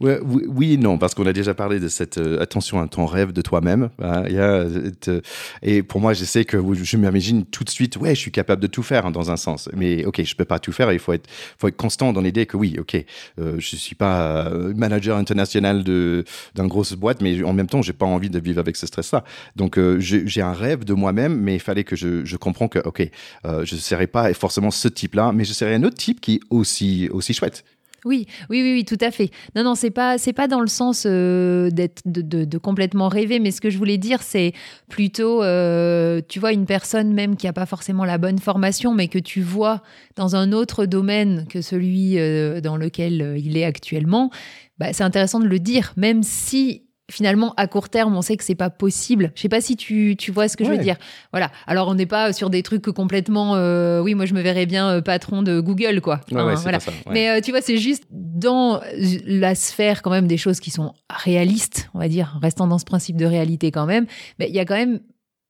oui, 0.00 0.78
non, 0.78 0.98
parce 0.98 1.14
qu'on 1.14 1.26
a 1.26 1.32
déjà 1.32 1.54
parlé 1.54 1.80
de 1.80 1.88
cette 1.88 2.18
euh, 2.18 2.40
attention 2.40 2.80
à 2.80 2.88
ton 2.88 3.06
rêve 3.06 3.32
de 3.32 3.42
toi-même. 3.42 3.90
Hein, 4.02 4.24
euh, 4.30 5.20
et 5.62 5.82
pour 5.82 6.00
moi, 6.00 6.12
je 6.12 6.24
sais 6.24 6.44
que 6.44 6.58
je 6.74 6.96
m'imagine 6.96 7.44
tout 7.44 7.64
de 7.64 7.70
suite, 7.70 7.96
ouais, 7.96 8.14
je 8.14 8.20
suis 8.20 8.32
capable 8.32 8.60
de 8.62 8.66
tout 8.66 8.82
faire 8.82 9.06
hein, 9.06 9.10
dans 9.10 9.30
un 9.30 9.36
sens. 9.36 9.68
Mais 9.74 10.04
ok, 10.04 10.22
je 10.22 10.34
peux 10.34 10.44
pas 10.44 10.58
tout 10.58 10.72
faire. 10.72 10.92
Il 10.92 10.98
faut 10.98 11.12
être, 11.12 11.28
constant 11.76 12.12
dans 12.12 12.20
l'idée 12.20 12.46
que 12.46 12.56
oui, 12.56 12.76
ok, 12.78 12.96
euh, 13.40 13.56
je 13.58 13.76
suis 13.76 13.94
pas 13.94 14.50
manager 14.74 15.16
international 15.16 15.84
d'une 15.84 16.24
grosse 16.68 16.92
boîte, 16.94 17.20
mais 17.20 17.42
en 17.42 17.52
même 17.52 17.66
temps, 17.66 17.82
j'ai 17.82 17.92
pas 17.92 18.06
envie 18.06 18.30
de 18.30 18.38
vivre 18.38 18.60
avec 18.60 18.76
ce 18.76 18.86
stress-là. 18.86 19.24
Donc 19.56 19.78
j'ai 19.98 20.42
un 20.42 20.52
rêve 20.52 20.84
de 20.84 20.94
moi-même, 20.94 21.36
mais 21.36 21.54
il 21.54 21.60
fallait 21.60 21.84
que 21.84 21.96
je, 21.96 22.24
je 22.24 22.36
comprends 22.36 22.68
que 22.68 22.78
ok, 22.78 23.08
je 23.44 23.74
ne 23.74 23.80
serai 23.80 24.06
pas 24.06 24.32
forcément 24.34 24.70
ce 24.70 24.88
type-là, 24.88 25.32
mais 25.32 25.44
je 25.44 25.52
serai 25.52 25.74
un 25.74 25.82
autre 25.84 25.96
type 25.96 26.20
qui 26.20 26.34
est 26.34 26.40
aussi 26.50 27.08
aussi 27.10 27.34
chouette. 27.34 27.64
Oui, 28.04 28.26
oui, 28.50 28.62
oui, 28.62 28.72
oui, 28.74 28.84
tout 28.84 28.98
à 29.00 29.10
fait. 29.10 29.30
Non, 29.56 29.64
non, 29.64 29.74
c'est 29.74 29.90
pas, 29.90 30.18
c'est 30.18 30.34
pas 30.34 30.46
dans 30.46 30.60
le 30.60 30.66
sens 30.66 31.04
euh, 31.06 31.70
d'être, 31.70 32.02
de, 32.04 32.58
complètement 32.58 33.08
rêver, 33.08 33.38
mais 33.40 33.50
ce 33.50 33.60
que 33.60 33.70
je 33.70 33.78
voulais 33.78 33.96
dire, 33.96 34.22
c'est 34.22 34.52
plutôt, 34.88 35.42
euh, 35.42 36.20
tu 36.28 36.38
vois, 36.38 36.52
une 36.52 36.66
personne 36.66 37.14
même 37.14 37.36
qui 37.36 37.48
a 37.48 37.52
pas 37.52 37.66
forcément 37.66 38.04
la 38.04 38.18
bonne 38.18 38.38
formation, 38.38 38.94
mais 38.94 39.08
que 39.08 39.18
tu 39.18 39.40
vois 39.40 39.82
dans 40.16 40.36
un 40.36 40.52
autre 40.52 40.84
domaine 40.84 41.46
que 41.48 41.62
celui 41.62 42.18
euh, 42.18 42.60
dans 42.60 42.76
lequel 42.76 43.36
il 43.38 43.56
est 43.56 43.64
actuellement. 43.64 44.30
Bah, 44.78 44.92
c'est 44.92 45.04
intéressant 45.04 45.40
de 45.40 45.46
le 45.46 45.58
dire, 45.58 45.94
même 45.96 46.22
si 46.22 46.84
finalement, 47.10 47.52
à 47.56 47.66
court 47.66 47.88
terme, 47.88 48.16
on 48.16 48.22
sait 48.22 48.36
que 48.36 48.44
c'est 48.44 48.54
pas 48.54 48.70
possible. 48.70 49.32
Je 49.34 49.42
sais 49.42 49.48
pas 49.48 49.60
si 49.60 49.76
tu, 49.76 50.16
tu 50.18 50.30
vois 50.30 50.48
ce 50.48 50.56
que 50.56 50.64
je 50.64 50.70
veux 50.70 50.78
dire. 50.78 50.96
Voilà. 51.32 51.50
Alors, 51.66 51.88
on 51.88 51.94
n'est 51.94 52.06
pas 52.06 52.32
sur 52.32 52.50
des 52.50 52.62
trucs 52.62 52.86
complètement. 52.86 53.56
Euh, 53.56 54.00
oui, 54.00 54.14
moi, 54.14 54.24
je 54.24 54.34
me 54.34 54.40
verrais 54.40 54.66
bien 54.66 54.88
euh, 54.88 55.00
patron 55.00 55.42
de 55.42 55.60
Google, 55.60 56.00
quoi. 56.00 56.20
voilà. 56.30 56.78
Mais 57.10 57.28
euh, 57.28 57.40
tu 57.40 57.50
vois, 57.50 57.60
c'est 57.60 57.76
juste 57.76 58.04
dans 58.10 58.80
la 59.26 59.54
sphère 59.54 60.02
quand 60.02 60.10
même 60.10 60.26
des 60.26 60.38
choses 60.38 60.60
qui 60.60 60.70
sont 60.70 60.94
réalistes, 61.10 61.90
on 61.94 61.98
va 61.98 62.08
dire, 62.08 62.38
restant 62.42 62.66
dans 62.66 62.78
ce 62.78 62.84
principe 62.84 63.16
de 63.16 63.26
réalité 63.26 63.70
quand 63.70 63.86
même. 63.86 64.06
Mais 64.38 64.48
il 64.48 64.54
y 64.54 64.60
a 64.60 64.64
quand 64.64 64.76
même 64.76 65.00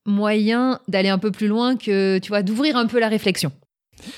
moyen 0.07 0.81
d'aller 0.89 1.09
un 1.09 1.19
peu 1.19 1.31
plus 1.31 1.47
loin 1.47 1.77
que, 1.77 2.19
tu 2.19 2.29
vois, 2.29 2.43
d'ouvrir 2.43 2.77
un 2.77 2.87
peu 2.87 2.99
la 2.99 3.09
réflexion. 3.09 3.53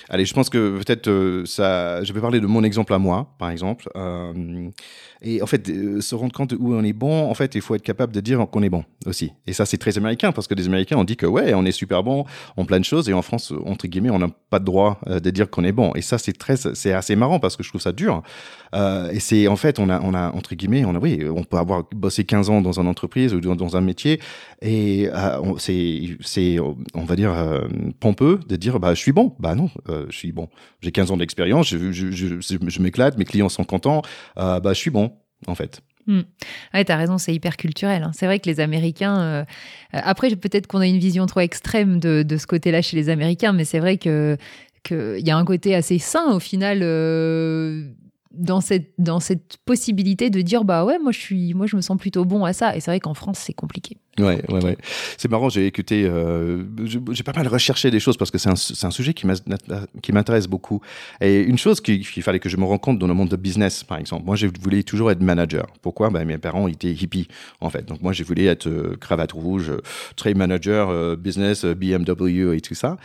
Allez, 0.09 0.25
je 0.25 0.35
pense 0.35 0.51
que 0.51 0.79
peut-être 0.79 1.45
ça. 1.47 2.03
Je 2.03 2.13
vais 2.13 2.21
parler 2.21 2.41
de 2.41 2.47
mon 2.47 2.65
exemple 2.65 2.93
à 2.93 2.99
moi, 2.99 3.35
par 3.39 3.51
exemple. 3.51 3.89
Et 5.23 5.41
en 5.43 5.47
fait, 5.47 5.69
euh, 5.69 6.01
se 6.01 6.15
rendre 6.15 6.33
compte 6.33 6.53
où 6.53 6.75
on 6.75 6.85
est 6.85 6.93
bon, 6.93 7.29
en 7.29 7.35
fait, 7.35 7.55
il 7.55 7.61
faut 7.61 7.75
être 7.75 7.83
capable 7.83 8.13
de 8.13 8.21
dire 8.21 8.47
qu'on 8.51 8.63
est 8.63 8.69
bon 8.69 8.85
aussi. 9.07 9.33
Et 9.47 9.53
ça, 9.53 9.65
c'est 9.65 9.79
très 9.79 9.97
américain 9.97 10.31
parce 10.31 10.47
que 10.47 10.55
les 10.55 10.67
Américains, 10.67 10.97
on 10.99 11.05
dit 11.05 11.17
que 11.17 11.27
ouais, 11.27 11.55
on 11.55 11.65
est 11.65 11.73
super 11.73 12.03
bon 12.03 12.25
en 12.57 12.65
plein 12.65 12.79
de 12.79 12.85
choses. 12.85 13.09
Et 13.09 13.13
en 13.13 13.23
France, 13.23 13.53
entre 13.65 13.87
guillemets, 13.87 14.11
on 14.11 14.19
n'a 14.19 14.29
pas 14.51 14.59
de 14.59 14.65
droit 14.65 15.01
euh, 15.07 15.19
de 15.19 15.31
dire 15.31 15.49
qu'on 15.49 15.65
est 15.65 15.73
bon. 15.73 15.93
Et 15.95 16.03
ça, 16.03 16.19
c'est 16.19 16.35
très, 16.35 16.57
c'est 16.57 16.93
assez 16.93 17.17
marrant 17.17 17.41
parce 17.41 17.57
que 17.57 17.63
je 17.63 17.71
trouve 17.71 17.81
ça 17.81 17.93
dur. 17.93 18.23
Euh, 18.75 19.11
et 19.11 19.21
c'est 19.21 19.49
en 19.49 19.57
fait, 19.57 19.79
on 19.79 19.89
a, 19.89 20.01
on 20.01 20.13
a 20.13 20.31
entre 20.33 20.55
guillemets, 20.55 20.85
on 20.85 20.95
a, 20.95 20.99
oui, 20.99 21.25
on 21.29 21.45
peut 21.45 21.57
avoir 21.57 21.85
bossé 21.95 22.25
15 22.25 22.51
ans 22.51 22.61
dans 22.61 22.79
une 22.79 22.89
entreprise 22.89 23.33
ou 23.33 23.41
dans, 23.41 23.77
un 23.77 23.81
métier, 23.81 24.21
et 24.63 25.09
euh, 25.13 25.55
c'est, 25.59 26.17
c'est, 26.21 26.59
on 26.61 27.05
va 27.05 27.17
dire 27.17 27.35
pompeux 28.01 28.39
de 28.49 28.57
dire, 28.57 28.79
bah, 28.79 28.95
je 28.95 29.01
suis 29.01 29.13
bon. 29.13 29.35
Bah 29.39 29.55
non, 29.55 29.66
je 29.87 30.17
suis 30.17 30.33
bon. 30.33 30.49
J'ai 30.81 30.93
15 30.93 31.11
ans 31.11 31.17
d'expérience, 31.17 31.69
je, 31.69 32.81
m'éclate, 32.81 33.19
mes 33.19 33.25
clients 33.25 33.49
sont 33.49 33.65
contents, 33.65 34.03
bah, 34.37 34.61
je 34.69 34.79
suis 34.79 34.91
bon 34.91 35.13
en 35.47 35.55
fait. 35.55 35.83
Hmm. 36.07 36.21
Ouais, 36.73 36.85
t'as 36.85 36.97
raison, 36.97 37.19
c'est 37.19 37.35
hyper 37.35 37.57
culturel. 37.57 38.05
Hein. 38.05 38.13
C'est 38.15 38.27
vrai 38.27 38.39
que 38.39 38.49
les 38.49 38.61
Américains. 38.61 39.21
Euh, 39.21 39.45
après, 39.93 40.35
peut-être 40.37 40.69
qu'on 40.69 40.79
a 40.79 40.87
une 40.87 40.99
vision 40.99 41.27
trop 41.27 41.41
extrême 41.41 41.99
de, 41.99 42.25
ce 42.37 42.47
côté-là 42.47 42.81
chez 42.81 42.97
les 42.97 43.09
Américains, 43.09 43.53
mais 43.53 43.65
c'est 43.65 43.81
vrai 43.81 43.99
que 43.99 44.37
qu'il 44.85 45.27
y 45.27 45.31
a 45.31 45.37
un 45.37 45.45
côté 45.45 45.75
assez 45.75 45.99
sain 45.99 46.33
au 46.33 46.41
final. 46.41 46.81
Euh, 46.83 47.91
dans 48.31 48.61
cette, 48.61 48.95
possibilité 49.65 50.29
de 50.29 50.43
dire 50.43 50.65
bah 50.65 50.85
ouais 50.85 50.99
moi 50.99 51.11
je 51.11 51.77
me 51.77 51.81
sens 51.81 51.97
plutôt 51.97 52.27
bon 52.27 52.45
à 52.45 52.53
ça 52.53 52.77
et 52.77 52.81
c'est 52.81 52.91
vrai 52.91 53.01
qu'en 53.01 53.15
France 53.15 53.39
c'est 53.39 53.55
compliqué 53.55 53.97
Ouais, 54.19 54.43
ouais, 54.49 54.65
ouais. 54.65 54.77
C'est 55.19 55.31
marrant, 55.31 55.49
j'ai 55.49 55.67
écouté, 55.67 56.05
euh, 56.05 56.65
j'ai 56.85 57.23
pas 57.23 57.33
mal 57.33 57.49
recherché 57.49 57.91
des 57.91 58.01
choses 58.01 58.17
parce 58.17 58.31
que 58.31 58.39
c'est 58.39 58.49
un, 58.49 58.91
sujet 58.91 59.15
qui 59.15 60.13
m'intéresse 60.13 60.47
beaucoup. 60.47 60.81
Et 61.21 61.41
une 61.43 61.59
chose 61.59 61.81
qu'il 61.81 62.23
fallait 62.23 62.39
que 62.39 62.49
je 62.49 62.57
me 62.57 62.65
rende 62.65 62.81
compte 62.81 62.99
dans 62.99 63.07
le 63.07 63.15
monde 63.15 63.29
de 63.29 63.37
business, 63.37 63.85
par 63.85 63.99
exemple. 63.99 64.25
Moi, 64.25 64.37
je 64.37 64.47
voulais 64.61 64.83
toujours 64.83 65.11
être 65.11 65.21
manager. 65.21 65.67
Pourquoi? 65.83 66.11
Ben, 66.11 66.25
Mes 66.25 66.39
parents 66.39 66.69
étaient 66.69 66.93
hippies, 66.93 67.29
en 67.61 67.71
fait. 67.71 67.85
Donc, 67.85 68.03
moi, 68.03 68.13
je 68.13 68.25
voulais 68.25 68.45
être 68.45 68.69
euh, 68.69 68.97
cravate 69.01 69.33
rouge, 69.33 69.73
très 70.17 70.35
manager, 70.35 70.89
euh, 70.91 71.17
business, 71.17 71.65
euh, 71.65 71.75
BMW 71.75 72.55
et 72.55 72.61
tout 72.61 72.75
ça. 72.75 72.97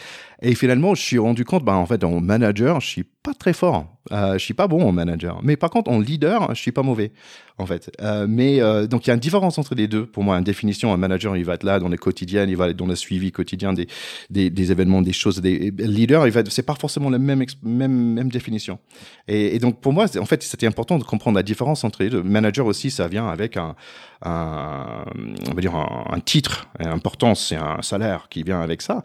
Et 0.41 0.55
finalement, 0.55 0.95
je 0.95 1.01
suis 1.01 1.19
rendu 1.19 1.45
compte, 1.45 1.63
ben, 1.63 1.75
en 1.75 1.85
fait, 1.85 2.03
en 2.03 2.19
manager, 2.19 2.79
je 2.79 2.87
suis 2.87 3.03
pas 3.03 3.33
très 3.33 3.53
fort. 3.53 3.85
Euh, 4.11 4.33
je 4.33 4.39
suis 4.39 4.53
pas 4.55 4.67
bon 4.67 4.83
en 4.83 4.91
manager. 4.91 5.39
Mais 5.43 5.55
par 5.55 5.69
contre, 5.69 5.91
en 5.91 5.99
leader, 5.99 6.53
je 6.55 6.59
suis 6.59 6.71
pas 6.71 6.81
mauvais 6.81 7.11
en 7.57 7.65
fait. 7.65 7.91
Euh, 8.01 8.25
mais 8.27 8.61
euh, 8.61 8.87
donc 8.87 9.05
il 9.05 9.09
y 9.09 9.11
a 9.11 9.13
une 9.13 9.19
différence 9.19 9.57
entre 9.57 9.75
les 9.75 9.87
deux. 9.87 10.05
Pour 10.05 10.23
moi, 10.23 10.37
une 10.37 10.43
définition, 10.43 10.93
un 10.93 10.97
manager, 10.97 11.35
il 11.37 11.45
va 11.45 11.55
être 11.55 11.63
là 11.63 11.79
dans 11.79 11.89
le 11.89 11.97
quotidien, 11.97 12.45
il 12.45 12.57
va 12.57 12.69
être 12.69 12.77
dans 12.77 12.87
le 12.87 12.95
suivi 12.95 13.31
quotidien 13.31 13.73
des, 13.73 13.87
des, 14.29 14.71
événements, 14.71 15.01
des 15.01 15.13
choses. 15.13 15.41
Des 15.41 15.71
leaders, 15.71 16.27
il 16.27 16.33
va, 16.33 16.41
c'est 16.49 16.63
pas 16.63 16.75
forcément 16.75 17.09
la 17.09 17.19
même 17.19 17.45
même 17.63 18.13
même 18.13 18.31
définition. 18.31 18.79
Et, 19.27 19.59
donc 19.59 19.79
pour 19.81 19.93
moi, 19.93 20.05
en 20.17 20.25
fait, 20.25 20.43
c'était 20.43 20.67
important 20.67 20.97
de 20.97 21.03
comprendre 21.03 21.35
la 21.35 21.43
différence 21.43 21.83
entre 21.83 22.03
les 22.03 22.09
deux. 22.09 22.23
Manager 22.23 22.65
aussi, 22.65 22.91
ça 22.91 23.07
vient 23.07 23.27
avec 23.27 23.57
un, 23.57 23.75
un 24.23 25.05
on 25.49 25.53
va 25.53 25.61
dire 25.61 25.75
un, 25.75 26.19
titre, 26.19 26.67
une 26.79 26.87
importance, 26.87 27.47
c'est 27.47 27.55
un 27.55 27.81
salaire 27.81 28.27
qui 28.29 28.43
vient 28.43 28.61
avec 28.61 28.81
ça, 28.81 29.01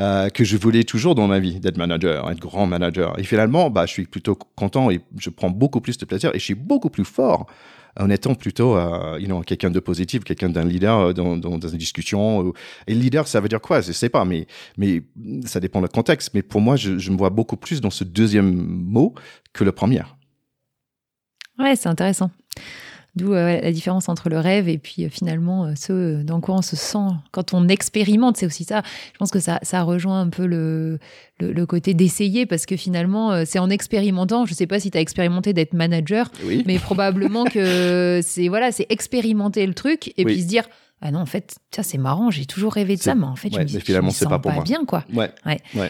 euh, 0.00 0.28
que 0.28 0.44
je 0.44 0.56
voulais 0.56 0.84
toujours 0.84 1.14
dans 1.14 1.26
ma 1.26 1.38
vie 1.38 1.60
d'être 1.60 1.78
manager, 1.78 2.30
être 2.30 2.40
grand 2.40 2.66
manager. 2.66 3.18
Et 3.18 3.24
finalement, 3.24 3.70
bah, 3.70 3.86
je 3.86 3.92
suis 3.92 4.06
plutôt 4.06 4.36
content 4.56 4.90
et 4.90 5.00
je 5.18 5.30
prends 5.30 5.50
beaucoup 5.50 5.80
plus 5.80 5.98
de 5.98 6.04
plaisir 6.04 6.30
et 6.34 6.38
je 6.38 6.44
suis 6.44 6.54
beaucoup 6.54 6.90
plus 6.90 7.04
fort 7.04 7.46
en 7.98 8.10
étant 8.10 8.34
plutôt 8.34 8.76
euh, 8.76 9.18
you 9.20 9.26
know, 9.26 9.40
quelqu'un 9.40 9.70
de 9.70 9.80
positif, 9.80 10.24
quelqu'un 10.24 10.48
d'un 10.48 10.64
leader 10.64 10.98
euh, 10.98 11.12
dans, 11.12 11.68
une 11.68 11.78
discussion. 11.78 12.52
Et 12.86 12.94
leader, 12.94 13.26
ça 13.28 13.40
veut 13.40 13.48
dire 13.48 13.60
quoi? 13.60 13.80
Je 13.80 13.92
sais 13.92 14.08
pas, 14.08 14.24
mais, 14.24 14.46
mais 14.76 15.02
ça 15.44 15.60
dépend 15.60 15.80
du 15.80 15.88
contexte. 15.88 16.30
Mais 16.34 16.42
pour 16.42 16.60
moi, 16.60 16.76
je, 16.76 16.98
je 16.98 17.10
me 17.10 17.16
vois 17.16 17.30
beaucoup 17.30 17.56
plus 17.56 17.80
dans 17.80 17.90
ce 17.90 18.04
deuxième 18.04 18.52
mot 18.54 19.14
que 19.52 19.64
le 19.64 19.72
premier. 19.72 20.02
Ouais, 21.58 21.76
c'est 21.76 21.88
intéressant. 21.88 22.30
D'où 23.16 23.32
la 23.32 23.72
différence 23.72 24.08
entre 24.10 24.28
le 24.28 24.38
rêve 24.38 24.68
et 24.68 24.76
puis 24.76 25.08
finalement 25.08 25.74
ce 25.74 26.22
dans 26.22 26.40
quoi 26.42 26.56
on 26.56 26.62
se 26.62 26.76
sent 26.76 27.08
quand 27.32 27.54
on 27.54 27.66
expérimente. 27.66 28.36
C'est 28.36 28.44
aussi 28.44 28.64
ça. 28.64 28.82
Je 29.14 29.18
pense 29.18 29.30
que 29.30 29.40
ça, 29.40 29.58
ça 29.62 29.82
rejoint 29.82 30.20
un 30.20 30.28
peu 30.28 30.44
le, 30.44 30.98
le, 31.40 31.66
côté 31.66 31.94
d'essayer 31.94 32.44
parce 32.44 32.66
que 32.66 32.76
finalement, 32.76 33.44
c'est 33.46 33.58
en 33.58 33.70
expérimentant. 33.70 34.44
Je 34.44 34.52
sais 34.52 34.66
pas 34.66 34.80
si 34.80 34.90
tu 34.90 34.98
as 34.98 35.00
expérimenté 35.00 35.54
d'être 35.54 35.72
manager, 35.72 36.30
mais 36.66 36.78
probablement 36.78 37.44
que 37.44 38.20
c'est 38.22 38.48
voilà, 38.48 38.70
c'est 38.70 38.86
expérimenter 38.90 39.66
le 39.66 39.72
truc 39.72 40.12
et 40.18 40.24
puis 40.26 40.42
se 40.42 40.46
dire 40.46 40.64
ah 41.02 41.10
non, 41.10 41.20
en 41.20 41.26
fait, 41.26 41.56
ça 41.74 41.82
c'est 41.82 41.98
marrant, 41.98 42.30
j'ai 42.30 42.46
toujours 42.46 42.72
rêvé 42.72 42.96
de 42.96 43.02
ça, 43.02 43.14
mais 43.14 43.26
en 43.26 43.36
fait, 43.36 43.52
je 43.52 43.58
me 43.58 43.64
dis, 43.64 43.80
finalement, 43.80 44.10
c'est 44.10 44.28
pas 44.28 44.38
pour 44.38 44.52
moi. 44.52 44.64
bien, 44.64 44.84
quoi. 44.84 45.04
Ouais. 45.12 45.30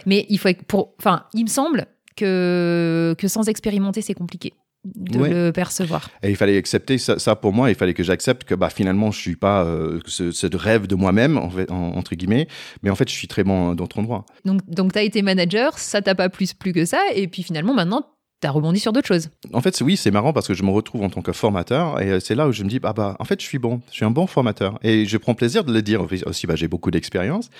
Mais 0.04 0.26
il 0.28 0.38
faut, 0.38 0.48
pour, 0.66 0.94
enfin, 0.98 1.24
il 1.32 1.44
me 1.44 1.48
semble 1.48 1.86
que, 2.16 3.14
que 3.18 3.28
sans 3.28 3.48
expérimenter, 3.48 4.02
c'est 4.02 4.14
compliqué 4.14 4.52
de 4.94 5.18
le 5.18 5.52
percevoir. 5.52 6.10
Et 6.22 6.30
il 6.30 6.36
fallait 6.36 6.56
accepter 6.56 6.98
ça, 6.98 7.36
pour 7.36 7.52
moi. 7.52 7.70
Il 7.70 7.76
fallait 7.76 7.94
que 7.94 8.02
j'accepte 8.02 8.44
que 8.44 8.54
bah, 8.54 8.70
finalement, 8.70 9.10
je 9.10 9.20
suis 9.20 9.36
pas 9.36 9.64
euh, 9.64 10.00
ce, 10.06 10.56
rêve 10.56 10.86
de 10.86 10.94
moi-même, 10.94 11.36
en 11.36 11.50
fait, 11.50 11.70
entre 11.70 12.14
guillemets, 12.14 12.48
mais 12.82 12.90
en 12.90 12.94
fait, 12.94 13.08
je 13.08 13.14
suis 13.14 13.28
très 13.28 13.44
bon 13.44 13.74
dans 13.74 13.86
ton 13.86 14.02
droit. 14.02 14.24
Donc, 14.44 14.60
donc 14.68 14.92
tu 14.92 14.98
as 14.98 15.02
été 15.02 15.22
manager, 15.22 15.78
ça 15.78 16.02
t'a 16.02 16.14
pas 16.14 16.28
plus, 16.28 16.54
plus 16.54 16.72
que 16.72 16.84
ça, 16.84 17.00
et 17.14 17.28
puis 17.28 17.42
finalement, 17.42 17.74
maintenant, 17.74 18.06
tu 18.40 18.46
as 18.46 18.50
rebondi 18.50 18.80
sur 18.80 18.92
d'autres 18.92 19.06
choses. 19.06 19.30
En 19.52 19.60
fait, 19.60 19.80
oui, 19.80 19.96
c'est 19.96 20.10
marrant 20.10 20.32
parce 20.32 20.46
que 20.46 20.54
je 20.54 20.62
me 20.62 20.70
retrouve 20.70 21.02
en 21.02 21.10
tant 21.10 21.22
que 21.22 21.32
formateur 21.32 22.00
et 22.00 22.10
euh, 22.10 22.20
c'est 22.20 22.34
là 22.34 22.48
où 22.48 22.52
je 22.52 22.62
me 22.64 22.68
dis, 22.68 22.80
ah 22.82 22.92
bah, 22.92 23.16
en 23.18 23.24
fait, 23.24 23.40
je 23.40 23.46
suis 23.46 23.58
bon, 23.58 23.80
je 23.90 23.96
suis 23.96 24.04
un 24.04 24.10
bon 24.10 24.26
formateur. 24.26 24.78
Et 24.82 25.06
je 25.06 25.16
prends 25.16 25.34
plaisir 25.34 25.64
de 25.64 25.72
le 25.72 25.82
dire 25.82 26.06
aussi, 26.26 26.46
bah, 26.46 26.56
j'ai 26.56 26.68
beaucoup 26.68 26.90
d'expérience. 26.90 27.50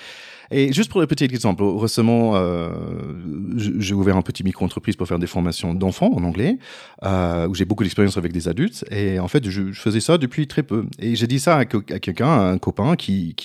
Et 0.51 0.71
juste 0.71 0.89
pour 0.89 1.01
le 1.01 1.07
petit 1.07 1.25
exemple, 1.25 1.63
récemment, 1.63 2.33
euh, 2.35 2.69
j'ai 3.57 3.93
ouvert 3.93 4.15
un 4.15 4.21
petit 4.21 4.43
micro-entreprise 4.43 4.95
pour 4.95 5.07
faire 5.07 5.19
des 5.19 5.27
formations 5.27 5.73
d'enfants 5.73 6.11
en 6.13 6.23
anglais, 6.23 6.57
euh, 7.03 7.47
où 7.47 7.55
j'ai 7.55 7.65
beaucoup 7.65 7.83
d'expérience 7.83 8.17
avec 8.17 8.31
des 8.31 8.47
adultes. 8.47 8.85
Et 8.91 9.19
en 9.19 9.27
fait, 9.27 9.49
je, 9.49 9.71
faisais 9.73 9.99
ça 9.99 10.17
depuis 10.17 10.47
très 10.47 10.63
peu. 10.63 10.85
Et 10.99 11.15
j'ai 11.15 11.27
dit 11.27 11.39
ça 11.39 11.57
à, 11.57 11.65
quelqu'un, 11.65 12.29
un 12.29 12.57
copain, 12.57 12.95
qui, 12.95 13.35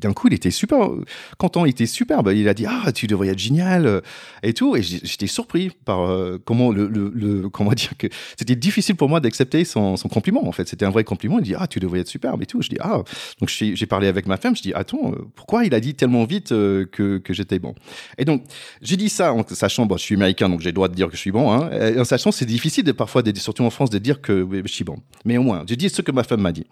d'un 0.00 0.12
coup, 0.12 0.28
il 0.28 0.34
était 0.34 0.50
super 0.50 0.90
content, 1.38 1.64
il 1.64 1.70
était 1.70 1.86
superbe. 1.86 2.32
Il 2.34 2.48
a 2.48 2.54
dit, 2.54 2.66
ah, 2.66 2.92
tu 2.92 3.06
devrais 3.06 3.28
être 3.28 3.38
génial 3.38 4.02
et 4.42 4.52
tout. 4.52 4.76
Et 4.76 4.82
j'étais 4.82 5.26
surpris 5.26 5.70
par 5.84 6.00
euh, 6.00 6.38
comment 6.44 6.72
le, 6.72 7.48
comment 7.48 7.72
dire 7.72 7.92
que 7.96 8.08
c'était 8.36 8.56
difficile 8.56 8.96
pour 8.96 9.08
moi 9.08 9.20
d'accepter 9.20 9.64
son, 9.64 9.96
son, 9.96 10.08
compliment. 10.08 10.46
En 10.46 10.52
fait, 10.52 10.68
c'était 10.68 10.84
un 10.84 10.90
vrai 10.90 11.04
compliment. 11.04 11.38
Il 11.38 11.44
dit, 11.44 11.54
ah, 11.56 11.66
tu 11.66 11.80
devrais 11.80 12.00
être 12.00 12.08
superbe 12.08 12.42
et 12.42 12.46
tout. 12.46 12.60
Je 12.62 12.70
dis, 12.70 12.78
ah. 12.80 13.02
Donc 13.40 13.48
j'ai 13.48 13.86
parlé 13.86 14.08
avec 14.08 14.26
ma 14.26 14.36
femme. 14.36 14.56
Je 14.56 14.62
dis, 14.62 14.74
attends, 14.74 15.12
pourquoi 15.34 15.64
il 15.64 15.74
a 15.74 15.80
dit 15.80 15.94
tellement 15.94 16.23
vite 16.24 16.52
euh, 16.52 16.86
que, 16.86 17.20
j'étais 17.30 17.58
bon. 17.58 17.74
Et 18.18 18.24
donc, 18.24 18.44
j'ai 18.82 18.96
dit 18.96 19.08
ça 19.08 19.32
en 19.32 19.44
sachant, 19.46 19.86
bon, 19.86 19.96
je 19.96 20.02
suis 20.02 20.14
américain, 20.14 20.48
donc 20.48 20.60
j'ai 20.60 20.70
le 20.70 20.74
droit 20.74 20.88
de 20.88 20.94
dire 20.94 21.08
que 21.08 21.16
je 21.16 21.20
suis 21.20 21.32
bon. 21.32 21.52
Hein, 21.52 21.70
en 21.98 22.04
sachant, 22.04 22.32
c'est 22.32 22.46
difficile 22.46 22.84
de, 22.84 22.92
parfois, 22.92 23.22
de, 23.22 23.36
surtout 23.38 23.64
en 23.64 23.70
France, 23.70 23.90
de 23.90 23.98
dire 23.98 24.20
que 24.20 24.46
je 24.64 24.72
suis 24.72 24.84
bon. 24.84 24.96
Mais 25.24 25.38
au 25.38 25.42
moins, 25.42 25.64
j'ai 25.66 25.76
dit 25.76 25.88
ce 25.88 26.02
que 26.02 26.12
ma 26.12 26.24
femme 26.24 26.40
m'a 26.40 26.52
dit. 26.52 26.66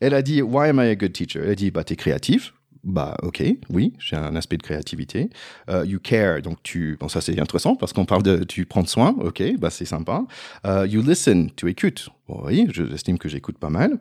Elle 0.00 0.14
a 0.14 0.22
dit, 0.22 0.42
Why 0.42 0.68
am 0.68 0.78
I 0.78 0.88
a 0.88 0.94
good 0.94 1.12
teacher? 1.12 1.40
Elle 1.42 1.50
a 1.50 1.54
dit, 1.54 1.70
bah, 1.70 1.84
t'es 1.84 1.96
créatif. 1.96 2.52
Bah, 2.86 3.16
ok, 3.24 3.42
oui, 3.70 3.94
j'ai 3.98 4.14
un 4.14 4.36
aspect 4.36 4.56
de 4.56 4.62
créativité. 4.62 5.28
Uh, 5.68 5.84
you 5.84 5.98
care, 5.98 6.40
donc 6.40 6.62
tu, 6.62 6.96
bon, 7.00 7.08
ça 7.08 7.20
c'est 7.20 7.36
intéressant 7.40 7.74
parce 7.74 7.92
qu'on 7.92 8.04
parle 8.04 8.22
de, 8.22 8.44
tu 8.44 8.64
prends 8.64 8.86
soin, 8.86 9.16
ok, 9.18 9.42
bah 9.58 9.70
c'est 9.70 9.84
sympa. 9.84 10.24
Uh, 10.64 10.86
you 10.86 11.02
listen, 11.02 11.50
tu 11.56 11.68
écoutes. 11.68 12.10
Bon, 12.28 12.42
oui, 12.44 12.68
j'estime 12.70 13.18
que 13.18 13.28
j'écoute 13.28 13.58
pas 13.58 13.70
mal. 13.70 13.98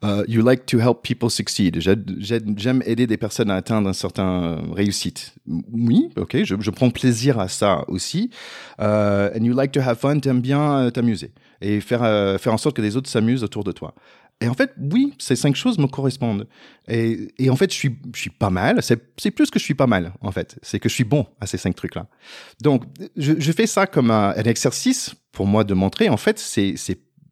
Uh, 0.00 0.22
you 0.28 0.42
like 0.42 0.64
to 0.66 0.78
help 0.78 1.02
people 1.02 1.28
succeed. 1.28 1.80
J'aime 1.80 2.82
aider 2.86 3.08
des 3.08 3.16
personnes 3.16 3.50
à 3.50 3.56
atteindre 3.56 3.88
un 3.88 3.92
certain 3.92 4.42
euh, 4.42 4.72
réussite. 4.72 5.34
Oui, 5.46 6.10
ok, 6.16 6.44
je, 6.44 6.70
prends 6.70 6.90
plaisir 6.90 7.40
à 7.40 7.48
ça 7.48 7.84
aussi. 7.88 8.30
Uh, 8.78 9.30
and 9.36 9.42
you 9.42 9.52
like 9.52 9.72
to 9.72 9.80
have 9.80 9.98
fun, 9.98 10.20
t'aimes 10.20 10.40
bien 10.40 10.78
euh, 10.78 10.90
t'amuser 10.90 11.32
et 11.60 11.80
faire, 11.80 12.02
euh, 12.04 12.38
faire 12.38 12.52
en 12.52 12.58
sorte 12.58 12.76
que 12.76 12.82
les 12.82 12.96
autres 12.96 13.10
s'amusent 13.10 13.42
autour 13.42 13.64
de 13.64 13.72
toi. 13.72 13.94
Et 14.40 14.48
en 14.48 14.54
fait, 14.54 14.72
oui, 14.78 15.14
ces 15.18 15.34
cinq 15.34 15.56
choses 15.56 15.78
me 15.78 15.88
correspondent. 15.88 16.46
Et, 16.86 17.50
en 17.50 17.56
fait, 17.56 17.72
je 17.72 17.76
suis, 17.76 18.30
pas 18.30 18.50
mal. 18.50 18.80
C'est 18.82 19.30
plus 19.32 19.50
que 19.50 19.58
je 19.58 19.64
suis 19.64 19.74
pas 19.74 19.88
mal, 19.88 20.12
en 20.20 20.30
fait. 20.30 20.56
C'est 20.62 20.78
que 20.78 20.88
je 20.88 20.94
suis 20.94 21.02
bon 21.02 21.26
à 21.40 21.46
ces 21.46 21.58
cinq 21.58 21.74
trucs-là. 21.74 22.06
Donc, 22.62 22.84
je, 23.16 23.52
fais 23.52 23.66
ça 23.66 23.88
comme 23.88 24.12
un, 24.12 24.32
exercice 24.34 25.16
pour 25.32 25.46
moi 25.46 25.64
de 25.64 25.74
montrer, 25.74 26.08
en 26.08 26.16
fait, 26.16 26.38
c'est 26.38 26.76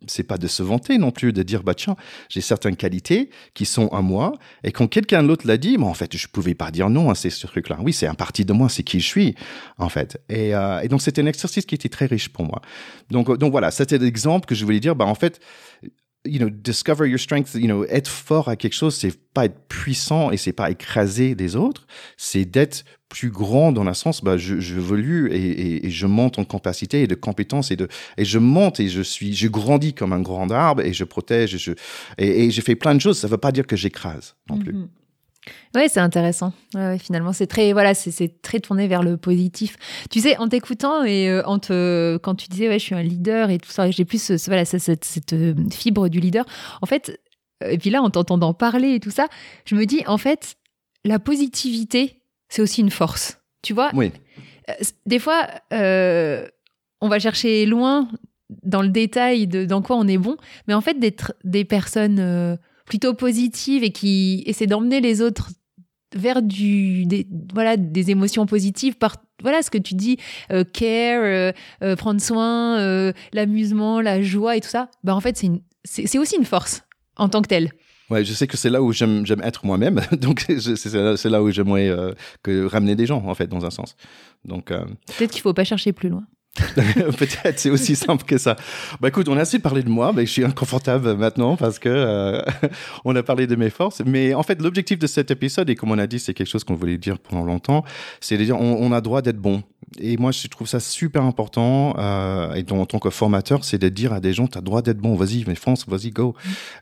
c'est 0.06 0.22
pas 0.22 0.38
de 0.38 0.46
se 0.46 0.62
vanter 0.62 0.98
non 0.98 1.10
plus, 1.10 1.32
de 1.32 1.42
dire 1.42 1.62
bah 1.62 1.74
tiens, 1.74 1.96
j'ai 2.28 2.40
certaines 2.40 2.76
qualités 2.76 3.30
qui 3.54 3.64
sont 3.64 3.88
à 3.88 4.02
moi, 4.02 4.32
et 4.64 4.72
quand 4.72 4.86
quelqu'un 4.88 5.22
d'autre 5.22 5.46
l'a 5.46 5.56
dit, 5.56 5.78
mais 5.78 5.84
en 5.84 5.94
fait, 5.94 6.16
je 6.16 6.28
pouvais 6.28 6.54
pas 6.54 6.70
dire 6.70 6.90
non 6.90 7.10
à 7.10 7.14
ces 7.14 7.30
trucs-là. 7.30 7.78
Oui, 7.80 7.92
c'est 7.92 8.06
un 8.06 8.14
partie 8.14 8.44
de 8.44 8.52
moi, 8.52 8.68
c'est 8.68 8.82
qui 8.82 9.00
je 9.00 9.06
suis, 9.06 9.34
en 9.78 9.88
fait. 9.88 10.20
Et, 10.28 10.54
euh, 10.54 10.80
et 10.80 10.88
donc 10.88 11.02
c'était 11.02 11.22
un 11.22 11.26
exercice 11.26 11.64
qui 11.64 11.74
était 11.74 11.88
très 11.88 12.06
riche 12.06 12.28
pour 12.28 12.44
moi. 12.44 12.60
Donc 13.10 13.36
donc 13.38 13.50
voilà, 13.50 13.70
c'était 13.70 13.98
l'exemple 13.98 14.46
que 14.46 14.54
je 14.54 14.64
voulais 14.64 14.80
dire. 14.80 14.96
Bah 14.96 15.06
en 15.06 15.14
fait, 15.14 15.40
you 16.26 16.38
know, 16.38 16.50
discover 16.50 17.06
your 17.06 17.18
strength, 17.18 17.54
you 17.54 17.66
know, 17.66 17.84
être 17.86 18.08
fort 18.08 18.48
à 18.48 18.56
quelque 18.56 18.74
chose, 18.74 18.94
c'est 18.94 19.16
pas 19.32 19.46
être 19.46 19.68
puissant 19.68 20.30
et 20.30 20.36
c'est 20.36 20.52
pas 20.52 20.70
écraser 20.70 21.34
des 21.34 21.56
autres, 21.56 21.86
c'est 22.16 22.44
d'être 22.44 22.84
plus 23.08 23.30
grand 23.30 23.72
dans 23.72 23.84
la 23.84 23.94
sens, 23.94 24.22
bah, 24.22 24.36
je, 24.36 24.58
je 24.60 24.80
et, 25.30 25.36
et, 25.36 25.86
et, 25.86 25.90
je 25.90 26.06
monte 26.06 26.38
en 26.38 26.44
capacité 26.44 27.02
et 27.02 27.06
de 27.06 27.14
compétences 27.14 27.70
et 27.70 27.76
de, 27.76 27.88
et 28.16 28.24
je 28.24 28.38
monte 28.38 28.80
et 28.80 28.88
je 28.88 29.02
suis, 29.02 29.34
je 29.34 29.48
grandis 29.48 29.94
comme 29.94 30.12
un 30.12 30.20
grand 30.20 30.50
arbre 30.50 30.82
et 30.82 30.92
je 30.92 31.04
protège 31.04 31.54
et 31.54 31.58
je, 31.58 31.72
et, 32.18 32.46
et 32.46 32.50
je 32.50 32.60
fais 32.60 32.74
plein 32.74 32.94
de 32.94 33.00
choses. 33.00 33.18
Ça 33.18 33.28
veut 33.28 33.38
pas 33.38 33.52
dire 33.52 33.66
que 33.66 33.76
j'écrase 33.76 34.34
non 34.50 34.58
plus. 34.58 34.72
Mm-hmm. 34.72 34.88
Ouais, 35.74 35.88
c'est 35.88 36.00
intéressant. 36.00 36.52
Ouais, 36.74 36.98
finalement, 36.98 37.32
c'est 37.32 37.46
très 37.46 37.72
voilà, 37.72 37.94
c'est 37.94 38.42
très 38.42 38.60
tourné 38.60 38.88
vers 38.88 39.02
le 39.02 39.16
positif. 39.16 39.76
Tu 40.10 40.20
sais, 40.20 40.36
en 40.38 40.48
t'écoutant 40.48 41.04
et 41.04 41.28
euh, 41.28 41.42
en 41.44 41.58
te, 41.58 42.16
quand 42.18 42.34
tu 42.34 42.48
disais 42.48 42.68
ouais, 42.68 42.78
je 42.78 42.84
suis 42.84 42.94
un 42.94 43.02
leader 43.02 43.50
et 43.50 43.58
tout 43.58 43.70
ça, 43.70 43.90
j'ai 43.90 44.04
plus 44.04 44.22
ce, 44.22 44.46
voilà 44.46 44.64
cette, 44.64 45.04
cette, 45.04 45.32
euh, 45.32 45.54
fibre 45.72 46.08
du 46.08 46.20
leader. 46.20 46.44
En 46.82 46.86
fait, 46.86 47.20
euh, 47.62 47.70
et 47.70 47.78
puis 47.78 47.90
là, 47.90 48.02
en 48.02 48.10
t'entendant 48.10 48.54
parler 48.54 48.94
et 48.94 49.00
tout 49.00 49.10
ça, 49.10 49.26
je 49.64 49.74
me 49.74 49.84
dis 49.84 50.02
en 50.06 50.18
fait, 50.18 50.56
la 51.04 51.18
positivité, 51.18 52.22
c'est 52.48 52.62
aussi 52.62 52.80
une 52.80 52.90
force. 52.90 53.38
Tu 53.62 53.74
vois? 53.74 53.90
Oui. 53.94 54.12
Des 55.06 55.18
fois, 55.18 55.46
on 55.70 57.08
va 57.08 57.18
chercher 57.18 57.66
loin 57.66 58.08
dans 58.62 58.82
le 58.82 58.88
détail 58.88 59.46
de 59.46 59.64
dans 59.64 59.82
quoi 59.82 59.96
on 59.96 60.06
est 60.08 60.18
bon, 60.18 60.36
mais 60.66 60.74
en 60.74 60.80
fait, 60.80 60.98
d'être 60.98 61.34
des 61.44 61.64
personnes 61.64 62.58
plutôt 62.86 63.14
positive 63.14 63.84
et 63.84 63.90
qui 63.90 64.42
essaie 64.46 64.66
d'emmener 64.66 65.00
les 65.00 65.20
autres 65.20 65.50
vers 66.14 66.42
du 66.42 67.04
des, 67.04 67.26
voilà 67.52 67.76
des 67.76 68.10
émotions 68.10 68.46
positives 68.46 68.96
par 68.96 69.16
voilà 69.42 69.62
ce 69.62 69.70
que 69.70 69.78
tu 69.78 69.94
dis 69.94 70.18
euh, 70.50 70.64
care 70.64 71.20
euh, 71.22 71.52
euh, 71.82 71.96
prendre 71.96 72.20
soin 72.20 73.12
l'amusement 73.32 74.00
la 74.00 74.22
joie 74.22 74.56
et 74.56 74.60
tout 74.60 74.68
ça 74.68 74.88
bah 75.04 75.14
en 75.14 75.20
fait 75.20 75.36
c'est 75.36 75.50
c'est 75.84 76.18
aussi 76.18 76.36
une 76.36 76.44
force 76.44 76.82
en 77.16 77.28
tant 77.28 77.42
que 77.42 77.48
telle 77.48 77.70
Ouais, 78.08 78.24
je 78.24 78.32
sais 78.34 78.46
que 78.46 78.56
c'est 78.56 78.70
là 78.70 78.82
où 78.82 78.92
j'aime 78.92 79.24
être 79.42 79.66
moi-même, 79.66 80.00
donc 80.12 80.46
c'est 80.48 81.28
là 81.28 81.42
où 81.42 81.50
j'aimerais 81.50 81.90
que 82.44 82.64
ramener 82.64 82.94
des 82.94 83.04
gens 83.04 83.20
en 83.26 83.34
fait 83.34 83.48
dans 83.48 83.66
un 83.66 83.70
sens. 83.70 83.96
Donc 84.44 84.66
peut-être 84.66 85.32
qu'il 85.32 85.40
faut 85.42 85.52
pas 85.52 85.64
chercher 85.64 85.92
plus 85.92 86.08
loin. 86.08 86.24
Peut-être, 87.18 87.58
c'est 87.58 87.70
aussi 87.70 87.96
simple 87.96 88.24
que 88.24 88.38
ça. 88.38 88.56
Bah 89.00 89.08
écoute, 89.08 89.28
on 89.28 89.36
a 89.36 89.40
assez 89.40 89.58
parlé 89.58 89.82
de 89.82 89.88
moi, 89.88 90.12
mais 90.14 90.26
je 90.26 90.30
suis 90.30 90.44
inconfortable 90.44 91.14
maintenant 91.14 91.56
parce 91.56 91.78
que 91.78 91.88
euh, 91.88 92.42
on 93.04 93.14
a 93.14 93.22
parlé 93.22 93.46
de 93.46 93.56
mes 93.56 93.70
forces. 93.70 94.02
Mais 94.04 94.34
en 94.34 94.42
fait, 94.42 94.60
l'objectif 94.60 94.98
de 94.98 95.06
cet 95.06 95.30
épisode, 95.30 95.68
et 95.70 95.74
comme 95.74 95.90
on 95.90 95.98
a 95.98 96.06
dit, 96.06 96.18
c'est 96.18 96.34
quelque 96.34 96.48
chose 96.48 96.64
qu'on 96.64 96.74
voulait 96.74 96.98
dire 96.98 97.18
pendant 97.18 97.44
longtemps, 97.44 97.84
c'est 98.20 98.38
de 98.38 98.44
dire 98.44 98.60
on, 98.60 98.76
on 98.80 98.92
a 98.92 99.00
droit 99.00 99.22
d'être 99.22 99.38
bon. 99.38 99.62
Et 99.98 100.16
moi, 100.16 100.30
je 100.32 100.46
trouve 100.48 100.66
ça 100.66 100.80
super 100.80 101.22
important. 101.22 101.94
Euh, 101.98 102.54
et 102.54 102.62
donc, 102.62 102.80
en 102.80 102.86
tant 102.86 102.98
que 102.98 103.10
formateur, 103.10 103.64
c'est 103.64 103.78
de 103.78 103.88
dire 103.88 104.12
à 104.12 104.20
des 104.20 104.32
gens, 104.32 104.46
tu 104.46 104.58
as 104.58 104.60
droit 104.60 104.82
d'être 104.82 104.98
bon, 104.98 105.14
vas-y, 105.14 105.44
mais 105.46 105.54
fonce, 105.54 105.86
vas-y, 105.86 106.10
go. 106.10 106.34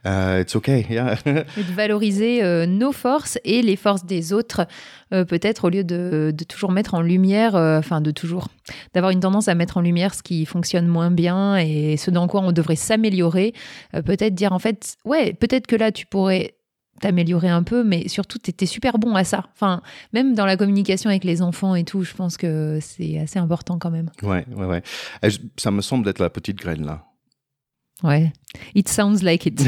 Uh, 0.05 0.41
it's 0.41 0.55
okay. 0.55 0.85
De 1.25 1.73
valoriser 1.73 2.43
euh, 2.43 2.65
nos 2.65 2.91
forces 2.91 3.39
et 3.43 3.61
les 3.61 3.75
forces 3.75 4.05
des 4.05 4.33
autres, 4.33 4.67
euh, 5.13 5.25
peut-être 5.25 5.65
au 5.65 5.69
lieu 5.69 5.83
de, 5.83 6.33
de, 6.35 6.43
toujours 6.43 6.71
mettre 6.71 6.93
en 6.93 7.01
lumière, 7.01 7.55
enfin, 7.55 8.01
de 8.01 8.11
toujours, 8.11 8.47
d'avoir 8.93 9.11
une 9.11 9.19
tendance 9.19 9.47
à 9.47 9.55
mettre 9.55 9.77
en 9.77 9.81
lumière 9.81 10.13
ce 10.13 10.23
qui 10.23 10.45
fonctionne 10.45 10.87
moins 10.87 11.11
bien 11.11 11.57
et 11.57 11.97
ce 11.97 12.11
dans 12.11 12.27
quoi 12.27 12.41
on 12.41 12.51
devrait 12.51 12.75
s'améliorer. 12.75 13.53
peut-être 13.91 14.35
dire, 14.35 14.51
en 14.51 14.59
fait, 14.59 14.97
ouais, 15.05 15.33
peut-être 15.33 15.67
que 15.67 15.75
là, 15.75 15.91
tu 15.91 16.05
pourrais 16.05 16.55
t'améliorer 17.05 17.49
un 17.49 17.61
peu, 17.61 17.83
mais 17.83 18.07
surtout, 18.07 18.39
tu 18.39 18.49
étais 18.49 18.65
super 18.65 18.97
bon 18.97 19.13
à 19.13 19.23
ça. 19.23 19.45
Enfin, 19.53 19.83
même 20.11 20.33
dans 20.33 20.47
la 20.47 20.57
communication 20.57 21.11
avec 21.11 21.23
les 21.23 21.43
enfants 21.43 21.75
et 21.75 21.83
tout, 21.83 22.03
je 22.03 22.15
pense 22.15 22.35
que 22.35 22.79
c'est 22.81 23.19
assez 23.19 23.37
important 23.37 23.77
quand 23.77 23.91
même. 23.91 24.09
Ouais, 24.23 24.43
ouais, 24.55 24.65
ouais. 24.65 24.81
ça 25.57 25.69
me 25.69 25.81
semble 25.81 26.09
être 26.09 26.17
la 26.17 26.31
petite 26.31 26.57
graine 26.57 26.83
là. 26.83 27.05
Ouais. 28.01 28.33
It 28.73 28.89
sounds 28.89 29.21
like 29.21 29.45
it. 29.45 29.61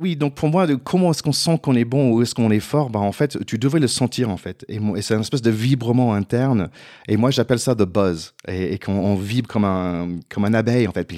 Oui, 0.00 0.16
donc 0.16 0.34
pour 0.34 0.48
moi, 0.48 0.66
de 0.66 0.74
comment 0.74 1.10
est-ce 1.10 1.22
qu'on 1.22 1.32
sent 1.32 1.58
qu'on 1.62 1.74
est 1.74 1.84
bon 1.84 2.12
ou 2.12 2.22
est-ce 2.22 2.34
qu'on 2.34 2.50
est 2.50 2.60
fort 2.60 2.90
bah, 2.90 2.98
En 2.98 3.12
fait, 3.12 3.44
tu 3.46 3.58
devrais 3.58 3.80
le 3.80 3.86
sentir, 3.86 4.28
en 4.28 4.36
fait. 4.36 4.64
Et, 4.68 4.80
c'est 5.02 5.14
une 5.14 5.20
espèce 5.20 5.42
de 5.42 5.50
vibrement 5.50 6.14
interne. 6.14 6.70
Et 7.06 7.16
moi, 7.16 7.30
j'appelle 7.30 7.58
ça 7.58 7.74
the 7.74 7.82
buzz. 7.82 8.34
Et, 8.48 8.78
qu'on 8.78 9.14
vibre 9.14 9.48
comme 9.48 9.64
un, 9.64 10.18
comme 10.28 10.44
un 10.46 10.54
abeille, 10.54 10.88
en 10.88 10.92
fait. 10.92 11.12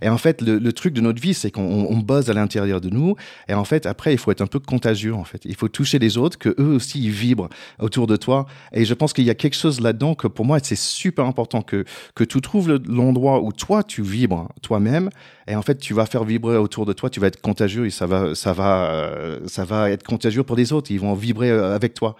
Et 0.00 0.08
en 0.08 0.18
fait, 0.18 0.40
le, 0.40 0.58
le, 0.58 0.72
truc 0.72 0.94
de 0.94 1.00
notre 1.00 1.20
vie, 1.20 1.34
c'est 1.34 1.50
qu'on 1.50 1.62
on 1.62 1.98
buzz 1.98 2.30
à 2.30 2.34
l'intérieur 2.34 2.80
de 2.80 2.88
nous. 2.88 3.14
Et 3.48 3.54
en 3.54 3.64
fait, 3.64 3.86
après, 3.86 4.12
il 4.12 4.18
faut 4.18 4.30
être 4.32 4.42
un 4.42 4.46
peu 4.46 4.58
contagieux, 4.58 5.14
en 5.14 5.24
fait. 5.24 5.42
Il 5.44 5.54
faut 5.54 5.68
toucher 5.68 5.98
les 5.98 6.18
autres, 6.18 6.38
que 6.38 6.54
eux 6.58 6.74
aussi, 6.74 7.02
ils 7.02 7.10
vibrent 7.10 7.48
autour 7.78 8.06
de 8.06 8.16
toi. 8.16 8.46
Et 8.72 8.84
je 8.84 8.94
pense 8.94 9.12
qu'il 9.12 9.24
y 9.24 9.30
a 9.30 9.34
quelque 9.34 9.56
chose 9.56 9.80
là-dedans 9.80 10.14
que 10.14 10.26
pour 10.26 10.44
moi, 10.44 10.58
c'est 10.62 10.76
super 10.76 11.26
important 11.26 11.62
que, 11.62 11.84
que 12.14 12.24
tu 12.24 12.40
trouves 12.40 12.80
l'endroit 12.88 13.42
où 13.42 13.52
toi, 13.52 13.82
tu 13.82 14.02
vibres 14.02 14.48
toi-même. 14.62 15.10
Et 15.46 15.56
en 15.56 15.62
fait, 15.62 15.78
tu 15.78 15.94
vas 15.94 16.06
faire 16.06 16.24
vibrer 16.24 16.56
autour 16.56 16.86
de 16.86 16.92
toi, 16.92 17.10
tu 17.10 17.20
vas 17.20 17.26
être 17.26 17.40
contagieux 17.40 17.61
et 17.64 17.90
ça 17.90 18.06
va, 18.06 18.34
ça 18.34 18.52
va, 18.52 18.90
euh, 18.90 19.40
ça 19.46 19.64
va 19.64 19.90
être 19.90 20.02
contagieux 20.02 20.42
pour 20.42 20.56
les 20.56 20.72
autres. 20.72 20.90
Ils 20.90 21.00
vont 21.00 21.14
vibrer 21.14 21.50
euh, 21.50 21.74
avec 21.74 21.94
toi. 21.94 22.16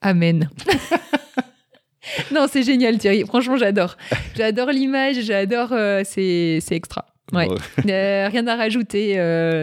Amen. 0.00 0.48
non, 2.32 2.46
c'est 2.50 2.62
génial, 2.62 2.98
Thierry. 2.98 3.24
Franchement, 3.26 3.56
j'adore. 3.56 3.96
J'adore 4.36 4.70
l'image, 4.70 5.20
j'adore. 5.22 5.72
Euh, 5.72 6.02
c'est 6.04 6.62
extra. 6.70 7.06
Ouais. 7.32 7.48
rien 7.84 8.46
à 8.46 8.56
rajouter. 8.56 9.14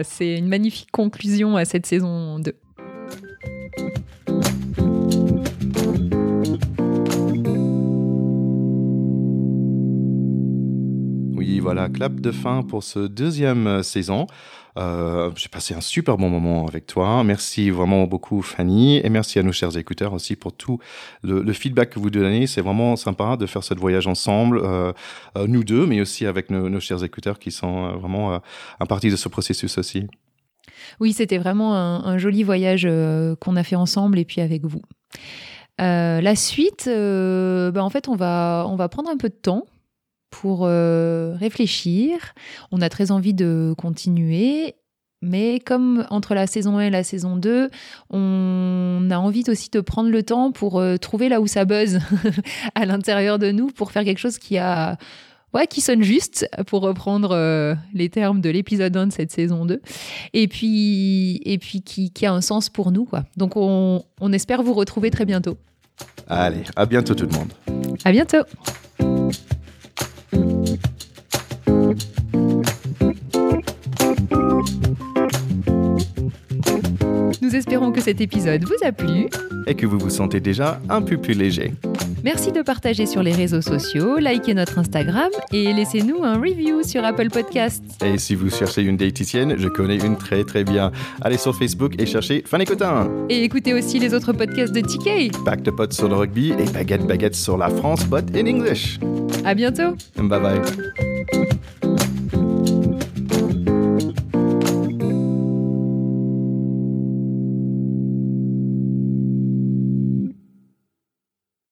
c'est 0.04 0.36
une 0.36 0.48
magnifique 0.48 0.90
conclusion 0.92 1.56
à 1.56 1.64
cette 1.64 1.86
saison 1.86 2.38
2. 2.38 2.54
Voilà, 11.60 11.88
clap 11.88 12.20
de 12.20 12.30
fin 12.30 12.62
pour 12.62 12.82
ce 12.82 13.00
deuxième 13.00 13.66
euh, 13.66 13.82
saison. 13.82 14.26
Euh, 14.78 15.30
j'ai 15.36 15.48
passé 15.48 15.74
un 15.74 15.80
super 15.80 16.18
bon 16.18 16.28
moment 16.28 16.66
avec 16.66 16.86
toi. 16.86 17.24
Merci 17.24 17.70
vraiment 17.70 18.04
beaucoup, 18.04 18.42
Fanny. 18.42 18.98
Et 18.98 19.08
merci 19.08 19.38
à 19.38 19.42
nos 19.42 19.52
chers 19.52 19.76
écouteurs 19.78 20.12
aussi 20.12 20.36
pour 20.36 20.52
tout 20.52 20.78
le, 21.22 21.50
feedback 21.52 21.90
que 21.90 21.98
vous 21.98 22.10
donnez. 22.10 22.46
C'est 22.46 22.60
vraiment 22.60 22.94
sympa 22.96 23.36
de 23.36 23.46
faire 23.46 23.64
ce 23.64 23.72
voyage 23.74 24.06
ensemble, 24.06 24.60
euh, 24.62 24.92
nous 25.46 25.64
deux, 25.64 25.86
mais 25.86 26.00
aussi 26.00 26.26
avec 26.26 26.50
nos, 26.50 26.80
chers 26.80 27.02
écouteurs 27.04 27.38
qui 27.38 27.50
sont 27.50 27.96
vraiment 27.96 28.40
un 28.80 28.86
partie 28.86 29.10
de 29.10 29.16
ce 29.16 29.30
processus 29.30 29.78
aussi. 29.78 30.06
Oui, 31.00 31.14
c'était 31.14 31.38
vraiment 31.38 31.74
un, 31.74 32.18
joli 32.18 32.42
voyage 32.42 32.86
qu'on 33.40 33.56
a 33.56 33.62
fait 33.62 33.76
ensemble 33.76 34.18
et 34.18 34.26
puis 34.26 34.42
avec 34.42 34.66
vous. 34.66 34.82
la 35.78 36.36
suite, 36.36 36.86
bah, 36.86 37.82
en 37.82 37.90
fait, 37.90 38.08
on 38.08 38.14
va, 38.14 38.66
on 38.68 38.76
va 38.76 38.90
prendre 38.90 39.08
un 39.08 39.16
peu 39.16 39.30
de 39.30 39.34
temps 39.34 39.64
pour 40.40 40.60
euh, 40.62 41.34
réfléchir. 41.38 42.34
On 42.70 42.82
a 42.82 42.88
très 42.88 43.10
envie 43.10 43.34
de 43.34 43.74
continuer. 43.76 44.74
Mais 45.22 45.60
comme 45.60 46.06
entre 46.10 46.34
la 46.34 46.46
saison 46.46 46.76
1 46.76 46.82
et 46.82 46.90
la 46.90 47.02
saison 47.02 47.36
2, 47.36 47.70
on 48.10 49.08
a 49.10 49.16
envie 49.16 49.44
aussi 49.48 49.70
de 49.70 49.80
prendre 49.80 50.10
le 50.10 50.22
temps 50.22 50.52
pour 50.52 50.78
euh, 50.78 50.98
trouver 50.98 51.30
là 51.30 51.40
où 51.40 51.46
ça 51.46 51.64
buzz 51.64 52.00
à 52.74 52.84
l'intérieur 52.84 53.38
de 53.38 53.50
nous, 53.50 53.68
pour 53.68 53.92
faire 53.92 54.04
quelque 54.04 54.18
chose 54.18 54.38
qui 54.38 54.58
a 54.58 54.98
ouais, 55.54 55.66
qui 55.66 55.80
sonne 55.80 56.02
juste, 56.02 56.46
pour 56.66 56.82
reprendre 56.82 57.30
euh, 57.32 57.74
les 57.94 58.10
termes 58.10 58.42
de 58.42 58.50
l'épisode 58.50 58.94
1 58.94 59.06
de 59.06 59.12
cette 59.12 59.32
saison 59.32 59.64
2, 59.64 59.80
et 60.34 60.48
puis, 60.48 61.40
et 61.46 61.56
puis 61.56 61.80
qui, 61.80 62.10
qui 62.10 62.26
a 62.26 62.32
un 62.32 62.42
sens 62.42 62.68
pour 62.68 62.92
nous. 62.92 63.06
Quoi. 63.06 63.24
Donc 63.38 63.56
on, 63.56 64.04
on 64.20 64.32
espère 64.34 64.62
vous 64.62 64.74
retrouver 64.74 65.10
très 65.10 65.24
bientôt. 65.24 65.56
Allez, 66.28 66.62
à 66.76 66.84
bientôt 66.84 67.14
tout 67.14 67.26
le 67.26 67.32
monde. 67.32 67.52
À 68.04 68.12
bientôt. 68.12 68.42
Nous 77.56 77.60
espérons 77.60 77.90
que 77.90 78.02
cet 78.02 78.20
épisode 78.20 78.64
vous 78.64 78.86
a 78.86 78.92
plu 78.92 79.28
et 79.66 79.74
que 79.74 79.86
vous 79.86 79.98
vous 79.98 80.10
sentez 80.10 80.40
déjà 80.40 80.78
un 80.90 81.00
peu 81.00 81.16
plus 81.16 81.32
léger. 81.32 81.72
Merci 82.22 82.52
de 82.52 82.60
partager 82.60 83.06
sur 83.06 83.22
les 83.22 83.32
réseaux 83.32 83.62
sociaux, 83.62 84.18
likez 84.18 84.52
notre 84.52 84.78
Instagram 84.78 85.30
et 85.54 85.72
laissez-nous 85.72 86.22
un 86.22 86.34
review 86.34 86.82
sur 86.82 87.02
Apple 87.02 87.30
Podcasts. 87.30 87.82
Et 88.04 88.18
si 88.18 88.34
vous 88.34 88.50
cherchez 88.50 88.82
une 88.82 88.98
diététicienne, 88.98 89.54
je 89.56 89.68
connais 89.68 89.96
une 89.96 90.18
très 90.18 90.44
très 90.44 90.64
bien. 90.64 90.92
Allez 91.22 91.38
sur 91.38 91.56
Facebook 91.56 91.94
et 91.98 92.04
cherchez 92.04 92.44
Fanny 92.46 92.66
Cotin. 92.66 93.10
Et 93.30 93.42
écoutez 93.44 93.72
aussi 93.72 93.98
les 94.00 94.12
autres 94.12 94.34
podcasts 94.34 94.74
de 94.74 94.82
TK. 94.82 95.42
Back 95.42 95.62
de 95.62 95.70
potes 95.70 95.94
sur 95.94 96.10
le 96.10 96.14
rugby 96.14 96.50
et 96.58 96.70
baguette 96.74 97.06
baguette 97.06 97.36
sur 97.36 97.56
la 97.56 97.70
France, 97.70 98.04
but 98.04 98.36
in 98.36 98.46
English. 98.46 98.98
À 99.46 99.54
bientôt. 99.54 99.96
Bye 100.18 100.40
bye. 100.42 100.60